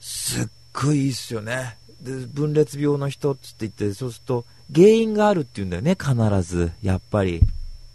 [0.02, 1.78] すっごいいいっすよね。
[2.02, 6.72] で、分裂病の人って言って、そうすると、原因があるって言うんだよね、必ず。
[6.82, 7.42] やっぱり。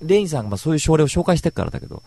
[0.03, 2.03] レインさんがそういう症例を紹介してるからだけど、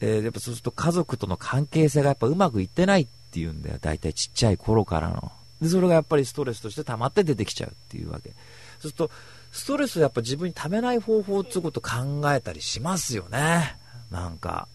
[0.00, 5.30] えー、やっぱそうすると家族との関係性がやっぱうまくいってないっていうんだよ、大体ちっちゃい頃からの。
[5.60, 8.30] で、それがやっぱりストレスとして溜まって出てきちゃうっていうわけ。
[8.30, 9.10] そうすると、
[9.52, 13.76] ストレスをやっぱ自分に溜めない方法っていうこと考えたりしますよね。
[14.10, 14.68] なんか。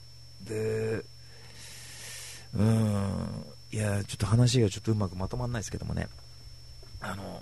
[0.43, 1.03] で、
[2.53, 6.07] うーん、いや、ちょっと話がちょっとうまくまとまんないですけどもね。
[7.01, 7.41] あの、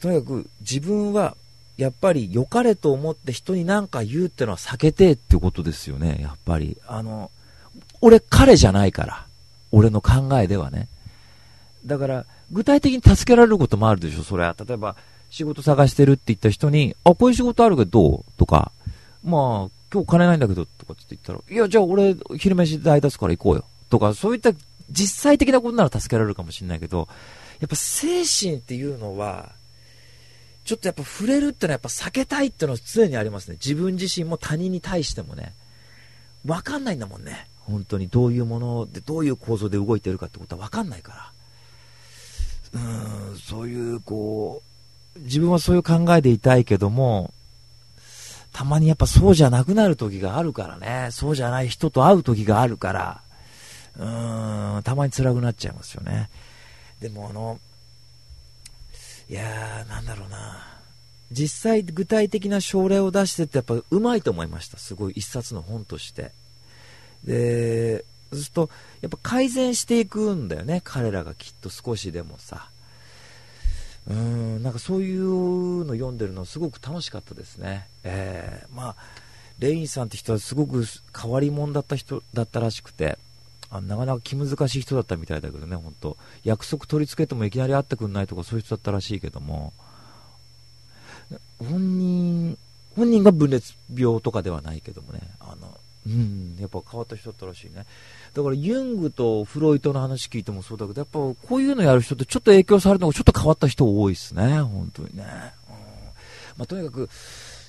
[0.00, 1.36] とにかく自分は
[1.76, 6.78] やっぱり良かれと思って人に何か言うってのは避けてってことですよね、やっぱり。
[6.86, 7.30] あの、
[8.00, 9.26] 俺彼じゃないから。
[9.72, 10.88] 俺の考えではね。
[11.84, 14.56] だから、具体的に助けられることもあるでしょ、それは。
[14.58, 14.96] 例えば、
[15.28, 18.24] 仕事探してるって言った人に、あ、こういう仕事あるけどどう？
[18.38, 18.72] とか、
[19.22, 23.64] まあ、今日金ないんだけど、とかって言ったら、いや、じゃあ俺、昼飯代出すから行こうよ。
[23.90, 24.52] とか、そういった
[24.90, 27.08] 実際的なことなら助けられるかもしれないけど、
[27.60, 29.52] やっぱ精神っていうのは、
[30.66, 33.56] ちょっとやっぱ触れるってのはやっぱ避けたいってのは常にありますね。
[33.64, 35.54] 自分自身も他人に対してもね。
[36.44, 37.46] わかんないんだもんね。
[37.60, 41.32] 本当にどういうもので、どういう構造で動いてるかってことはわかんないか
[42.72, 42.80] ら。
[42.80, 44.62] うーん、そういう、こ
[45.16, 47.32] う、自分はそういう考えでいたいけども、
[48.52, 51.10] たまにやっぱそうじゃなくなる時があるからね。
[51.12, 53.20] そうじゃない人と会う時があるから、
[53.98, 56.28] うーん、たまに辛くなっちゃいますよね。
[57.00, 57.60] でもあの、
[59.28, 60.64] いやー、なんだろうな。
[61.32, 64.78] 実際具体的な症例を出してってやっぱうまいと思いました。
[64.78, 66.30] すごい一冊の本として。
[67.24, 68.70] で、そうすると、
[69.00, 70.80] やっぱ改善していくんだよね。
[70.84, 72.68] 彼らがきっと少しでもさ。
[74.08, 77.88] うん、なんかそういうの読んでるのすごく楽しかったですね。
[78.04, 78.96] えー、まあ、
[79.58, 80.84] レインさんって人はすごく
[81.20, 83.18] 変わり者だった人だったらしくて、
[83.70, 89.72] あなかなか気難しい人だったみたいだけどね、本当約束取り付けてもいきなり会ってくんないとかそういう人だったらしいけども、
[91.58, 92.58] 本人、
[92.94, 97.84] 本人が分裂病とかではないけどもね、あの、うん、やっぱ変わった人だったらしいね。
[98.34, 105.24] だからユングとフロイトの話聞いてもそうだけど、やっぱこういうのやる人ってちょっと影響されるのがちょっと変わった人多いですね、本当にね。
[105.68, 105.74] うん
[106.58, 107.08] まあ、とにかく、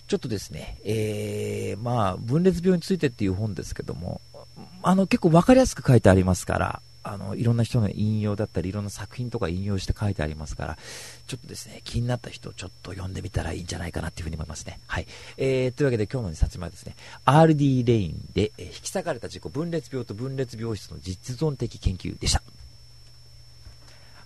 [0.07, 4.21] ちょっとですね、えー、まあ、分裂病についてっていう本ですけども、
[4.87, 10.77] あの、結構分かりやすく書いてありますから、あの、いろんな人の引用だったり、いろんな作品とか引用して書いてありますから、
[11.27, 14.79] ちょっとですね、気になった人、ちょっと読んでみたらいいんじゃないかなっていうふうに思いますね。
[14.87, 15.07] はい。
[15.35, 22.41] えー、というわけで今日の2冊目はですね、RD レインで、えー、引き裂かれた自己分裂病と分裂病質の実存的研究でした。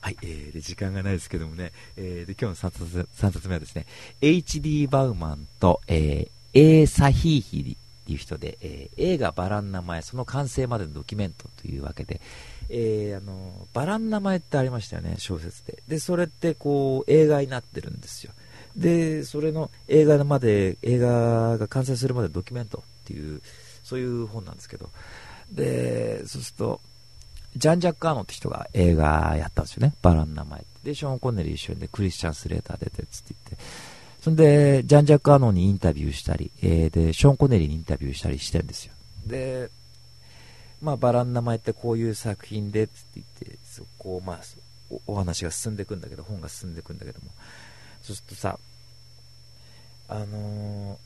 [0.02, 3.88] はい、えー、で時間がないですけどもね、えー、で今日の3冊 ,3 冊目はですね、
[4.22, 7.82] HD バウマンと、えー、A サヒーヒって
[8.12, 12.22] いう人で、えー、映画バラン名前、その完成までのドキュメントというわけで、
[12.70, 15.82] えー、あの、バラン名前ってありましたよね、小説で。
[15.88, 18.32] で、それってこう、映画になってるんですよ。
[18.76, 23.42] で、それの映画まで、映画が完成するまでドキュメントっていう、
[23.84, 24.90] そういう本なんですけど、
[25.52, 26.82] で、そうすると、
[27.58, 33.64] ジャン・ジャック・アーノって人が映画やったんですよね、バラン名前で、ショーン・コネリー一緒でクリスチャン・スレーター出てつって言って、
[34.22, 38.94] そんで、ジャン・ジャック・アノンにインタビューしたり、えー、で、ショーン・コネリーにインタビューしたりしてるんですよ。
[39.26, 39.70] で、
[40.80, 44.40] まあ、バラン名前ってこういう作品で、つって言って、そこまあ
[44.92, 47.32] お、お話が進んでいくんだけど、本が進んでいくんだけども、
[48.04, 48.60] そうするとさ、
[50.08, 51.00] あの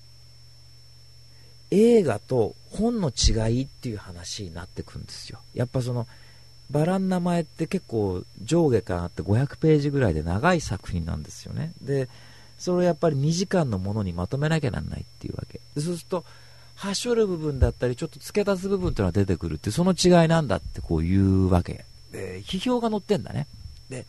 [1.72, 5.40] ー、映画と本の違いっていう話になってくんですよ。
[5.54, 6.06] やっぱその、
[6.70, 11.74] バラン名前って結構上下感あって500ページぐらいで長い作品なんですよね。
[11.82, 12.10] で、
[12.58, 15.60] それをやっぱり2時間のものにまとめなきゃなんないっていうわけ。
[15.76, 16.26] でそうすると、
[16.76, 21.86] はしょる部分だったり、ちょっと付け足す部分っていうのが出てくるって、その違いなんだってこう言うわけ。
[22.12, 23.48] で、批評が載ってんだね。
[23.90, 24.06] で、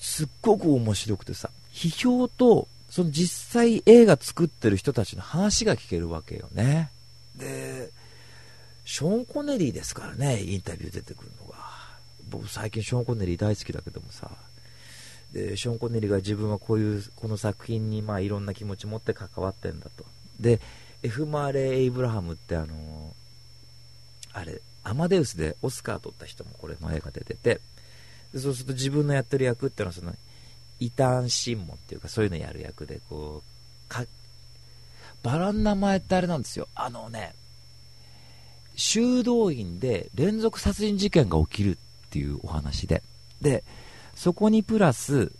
[0.00, 6.90] すっごく面白くてさ、批評と、その実際映画作ってる人たちの話が聞けるわけよね。
[7.36, 7.90] で、
[8.84, 11.56] ショーン・コネリーですからね、インタビュー出てくるのが。
[12.28, 14.30] 僕最近ショーン・コネリー大好きだけどもさ、
[15.32, 20.04] で、ショーン・コネリーが自分はこういう、この作品にまあいろんな気持ち持って関わってんだと。
[20.40, 20.60] で、
[21.02, 23.14] F マーレイ・エイブラハムってあの
[24.32, 27.60] あれ、アマデウスでオスカー取った人もこれの映画出てて、
[28.32, 30.14] でそうすると自分のやってる役っていうのはその、
[30.80, 34.04] 異端審問っていうかそういうのやる役で、こう、か、
[35.22, 36.68] バラン名前ってあれなんですよ。
[36.74, 37.34] あのね、
[38.74, 43.02] 修道院で連続殺人事件が起きるっていうお話で、
[43.40, 43.64] で、
[44.22, 45.32] そこにプラス、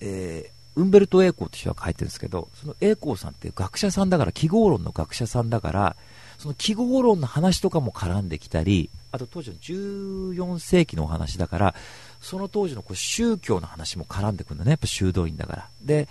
[0.00, 5.94] えー、ウンベルト・エーコーって人が書いてるんですけど、そのエーコーさんって学者さんだから、記号論の学者さんだから、
[6.36, 11.74] その記号論の話とかも絡んできたり、あと当時の14世紀のお話だから、
[12.20, 15.68] その当時のこう宗教の話も絡んでくるんだね、やっぱ修道院だから。
[15.80, 16.08] で、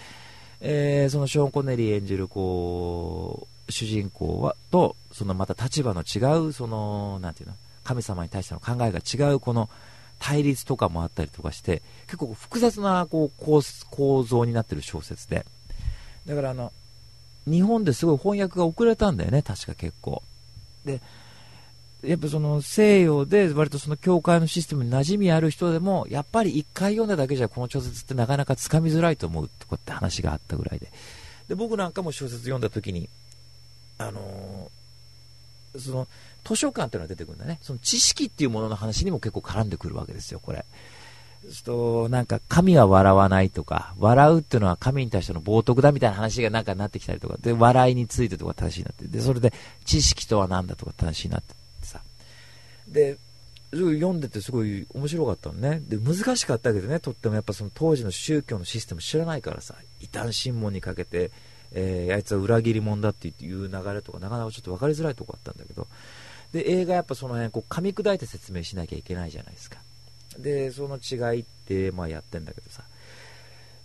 [0.62, 9.70] えー、そのショーン・コネリー演じるこう主人公はとそのまた立場の違うそのなんていうの神様に対しての考えが違うこの
[10.20, 13.44] 対立とかもあったりとかして結構複雑なこう
[13.90, 15.46] 構造になってる小説で。
[16.26, 16.74] だからあの
[17.46, 20.22] 日本ですごい翻訳が遅れたんだよね確か結構。
[20.86, 21.02] で
[22.04, 30.92] やっぱその西洋で割とその教会のシステムに馴染みある人でもやっぱり1回読んだだけじゃこの小説ってなかなかつかみづらいと思うとかって話があったぐらいで。
[31.48, 33.10] で僕なんかも小説読んだ時に
[33.98, 36.08] あのー、その
[36.48, 37.60] 図書館っていうのが出てくるんだね。
[37.62, 40.66] その知識っていうものの話にも結構絡んでくるわけですよこれ。
[41.64, 49.06] となんか神は笑わないとか笑うっていうのは神に対しての冒涜だみたいな話がなんかなってきたりとかで笑いについてとか正しいなって。
[49.06, 49.54] でそれで
[49.86, 52.02] 知識とは何だとか正しいなってさ。
[52.88, 53.18] で、
[53.72, 55.82] 読んでてすごい面白かったのね。
[55.88, 61.32] で、難しかったけどね、とってもやっぱその当時の宗教のシステム知らないからさ、異端審問にかけて、
[61.74, 65.88] えー、あいつは裏切り者だっていう流れとか、なかなかちょっと分かりづらいとこあったんだけど、
[66.54, 69.80] で、映画やっぱその辺、こう、噛み砕いて説明しなきゃいけないじゃないですか。
[70.38, 72.84] で、その違いって、まあやってんだけどさ、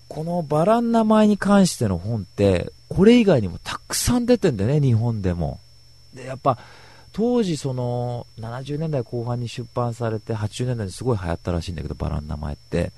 [0.08, 5.60] このバラン名前に関しての本って、これ以外にもたくさん出てんだよね、日本でも。
[6.14, 6.58] で、やっぱ、
[7.12, 12.92] 当時その70年代後半に出版されて80年代にすごい流行ったらしいんだけどバラの名前って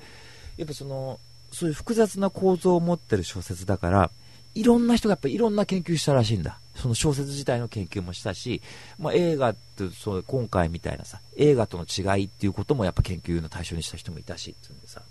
[0.57, 1.19] やっぱその
[1.51, 4.11] そういう複雑な構造を持ってる小説だから
[4.55, 6.59] いろんな人がやっぱいろんな研究したらしいんだ。
[6.75, 8.61] その小説自体の研究もしたし、
[8.97, 15.01] まあ、映画ってそう今回みたいなさ映画との違いっていうこともやっぱ研究の対象にした人もいたしっていうんでさ。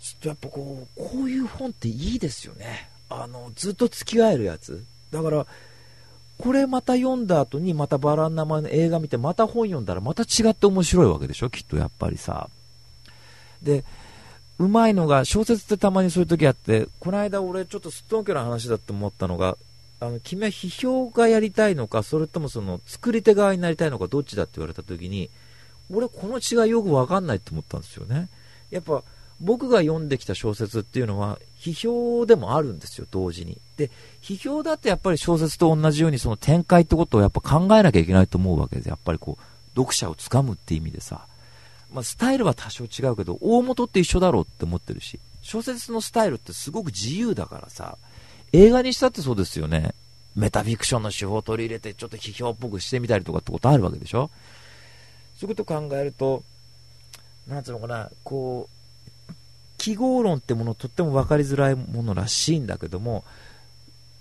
[0.00, 2.88] ちょっとやっぱこうこういう本っていいですよね。
[3.08, 4.84] あのずっと付き合えるやつ。
[5.10, 5.46] だから
[6.38, 11.50] これまた読んだ後にまたバラン名前の映画見てまた本読んだらまた違って面白いわけでしょ？
[11.50, 12.50] きっとやっぱりさ。
[13.62, 13.84] で
[14.58, 19.56] うまいのが小説ってたまにそういう時あってこの間俺ちょっとすっとんきょな話だと思ったのが
[20.00, 25.30] あの君は批評がやりたいのかそれともその作り手側になりたいのかどっちだって言われた時に
[25.90, 28.28] 俺この違いよく分かんないって思ったんですよね
[28.70, 29.02] やっぱ
[29.40, 33.58] 僕が読んできた小説っていうのは批評でもあるんですよ、同時に。
[33.76, 33.90] で、
[34.22, 39.42] 批評だってやっぱり小説と同じようにその展開ってことをやっぱ考えなきゃいけないと思うわけでやっぱりこう、
[39.74, 41.26] 読者をつかむって意味でさ。
[41.96, 47.96] まあ、スタイルは多少違うけど、大元って一緒だろうって思ってるし、小説のスタイルってすごく自由だからさ、
[48.52, 49.94] 映画にしたってそうですよね。
[50.34, 54.30] メタフィクションの手法を取り入れてちょっと批評っぽくしてみたりとかってことあるわけでしょ
[55.36, 56.42] そういうこと考えると、
[57.48, 59.32] なんつうのかな、こう、
[59.78, 63.24] 記号論ってものとっても分かりづらいものらしいんだけども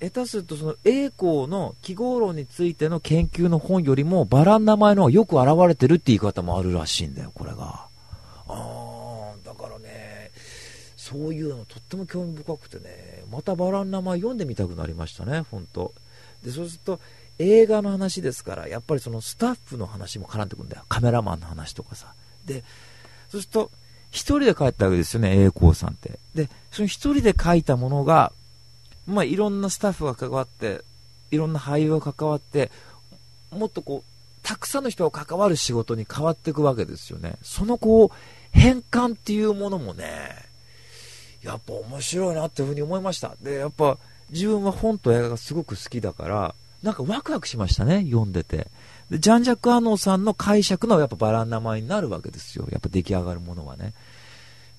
[0.10, 7.88] 下手するとその栄光の記号論についての研究の本よりもバラン名前の方がよく現れてるって言い方もあるらしいんだよこれが。
[8.48, 10.32] あだからね
[10.96, 15.94] そういうのとっても興味深くてねまたバラン名前読んでみたくなりましたね本当
[16.44, 17.00] でそうすると
[17.40, 20.84] 映画の話ですからやっぱりそのスタッフの話も絡んでくるんだよ。
[20.88, 22.14] カメラマンの話とかさ。
[22.46, 22.64] で
[23.30, 23.72] そうすると
[24.16, 26.20] 一人で書いたわけですよね、栄光さんって。
[26.34, 28.32] で、その一人で書いたものが、
[29.08, 30.84] まあ、いろんなスタッフが関わって、
[31.32, 32.72] いろんな俳優が関わって、
[33.52, 37.36] もっとこう、たくさんの人が関わる仕事に変わっていくわけですよね。
[37.42, 38.10] そのこう、
[38.52, 40.36] 変換っていうものもね、
[41.44, 43.36] やっぱ面白いなっていうふうに思いました。
[43.42, 43.98] で、やっぱ
[44.32, 48.68] 自分は本と映画がすごく好きだから、なんかワクワクしましたね、読んでて。
[49.10, 52.68] で、ジャンジャック・アノーさんの解釈のやっぱバラン名前になるわけですよ。
[52.72, 53.94] やっぱ出来上がるものはね。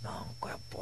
[0.02, 0.78] なんかやっぱ、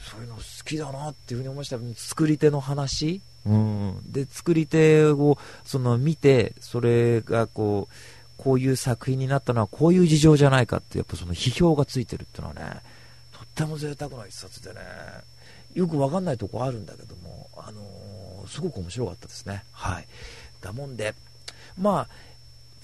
[0.00, 1.78] そういうのきだなっていうふうに思いました。
[1.96, 3.20] 作り手の話？
[3.46, 4.12] うん。
[4.12, 7.94] で、作り手を、その見て、それがこう、
[8.36, 12.80] こういう作品になったのはこういう事情じゃないかって、やっぱその批評がついてるっていうのはね、
[13.32, 14.80] とっても贅沢な一冊でね、
[15.74, 19.64] よくわかんないとこあるんだけども、あのー、すごく面白かったですね。
[19.72, 20.06] はい。
[20.60, 21.14] だもんで、
[21.76, 22.08] まあ、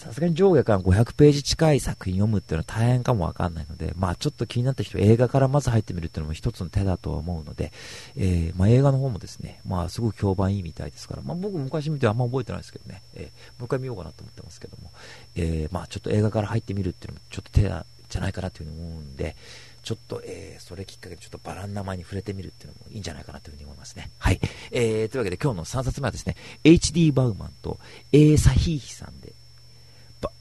[0.04, 7.72] さすがに上下から500ページ近い作品読むっていうのは大変かもわかんないので、まあちょっと気になった人映画からまず入ってみるっていうのも一つの手だとは思うので、
[8.14, 13.30] えー、まあ映画の方もですね、まあすごく評判いいみたいですから、まあ僕昔見てあんま覚えてないですけどね、えー、も
[13.62, 14.90] う一回見ようかなと思ってますけども、
[15.36, 19.36] えー、まあちょっと映画から入ってみるっていうのもちょっと手じゃないかなというふうに思うんで、
[19.84, 24.10] ちょっと、えー、それきっかけでちょっとバラン名前に触れてみるっていうのもいいんじゃないかなというふに思いますね。
[24.18, 24.40] はい。
[24.72, 27.78] えー、というわけで今日の3冊目はですね、HD バウマンと
[28.10, 29.33] A サヒーヒさんで、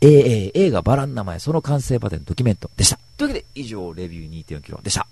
[0.01, 2.99] えー、映画バラン名前その完成場でのドキュメントでした。
[3.17, 5.07] というわけで以上レビュー2.4キロでした。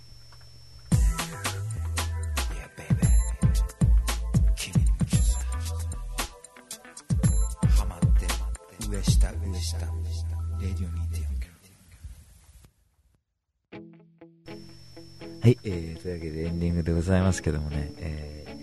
[15.42, 18.60] はい、えー、というわけでエンディングでございますけどもね、え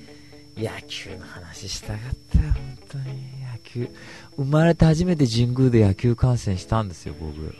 [0.54, 1.98] ー、野球の話したかっ
[2.30, 3.47] たよ、本当に。
[3.86, 3.90] 球。
[4.36, 7.54] 生まれて初めて神宮で野球観戦したんですよ、僕。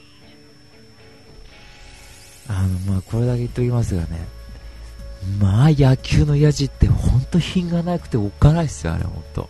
[2.48, 4.26] あの、まあ、これだけ言っておきますがね、
[5.40, 9.48] まあ、野球のやじって本当品がなくておっかないっすよ、あれ、本当。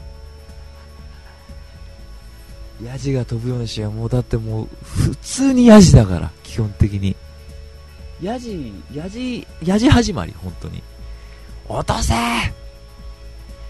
[2.85, 7.17] ヤジが飛ぶような試合もうだってもう普通にヤジだから基本的に
[8.23, 10.83] やじ、やじ、やじ始まり、本当に。
[11.69, 12.15] 落とせ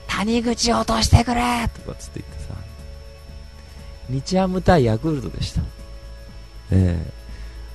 [0.06, 2.37] 谷口落としてくれとかつって言って、
[4.08, 5.62] 日ハム対ヤクルトでした。
[6.70, 7.12] え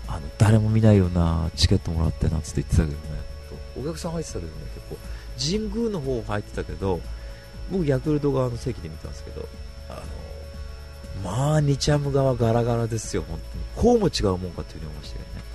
[0.08, 3.24] ー、あの、誰も見ないようなチケットもらってなんつって言ってたけどね。
[3.76, 4.98] お客さん入ってたけどね、結構。
[5.40, 7.00] 神宮の方入ってたけど、
[7.72, 9.48] 僕ヤクルト側の席で見たんですけど、
[9.90, 10.02] あの、
[11.24, 13.64] まあ、日ハム側ガラガラですよ、本当に。
[13.76, 15.53] こうも違うもんかというふうに思いましたけどね。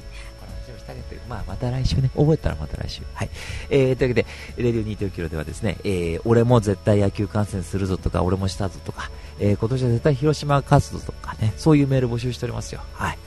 [1.08, 3.02] 下げて、まあ、また来週ね、覚えたらまた来週。
[3.14, 3.30] はい。
[3.70, 12.80] えー、というわけで、レディオ2 4キロではですね、えー、俺も絶対野球観戦するぞとか、俺もしたぞとか、えー、今年は絶対広島活動とかね、そういうメール募集しておりますよ。
[12.92, 13.18] はい。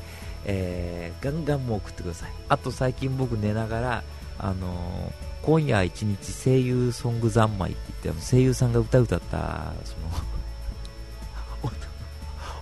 [0.45, 2.29] えー、ガンガンも送ってください。
[2.49, 4.03] あと最近僕寝ながら、
[4.39, 10.31] あのー、今夜一日声優ソング三昧って言って、あの声優さんが歌歌った、その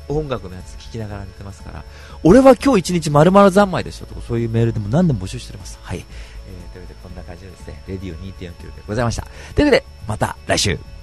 [0.10, 1.86] 音楽のやつ聞きながら寝てますから、
[2.24, 5.80] 俺は今日一日丸々三昧でしたとか、そういうメールでも何でも募集しております。
[5.82, 6.00] はい。
[6.00, 9.24] えー、というわけでこんな感じでですね、レディオ2.4キロでございました。
[9.56, 10.99] というわけで、また来週。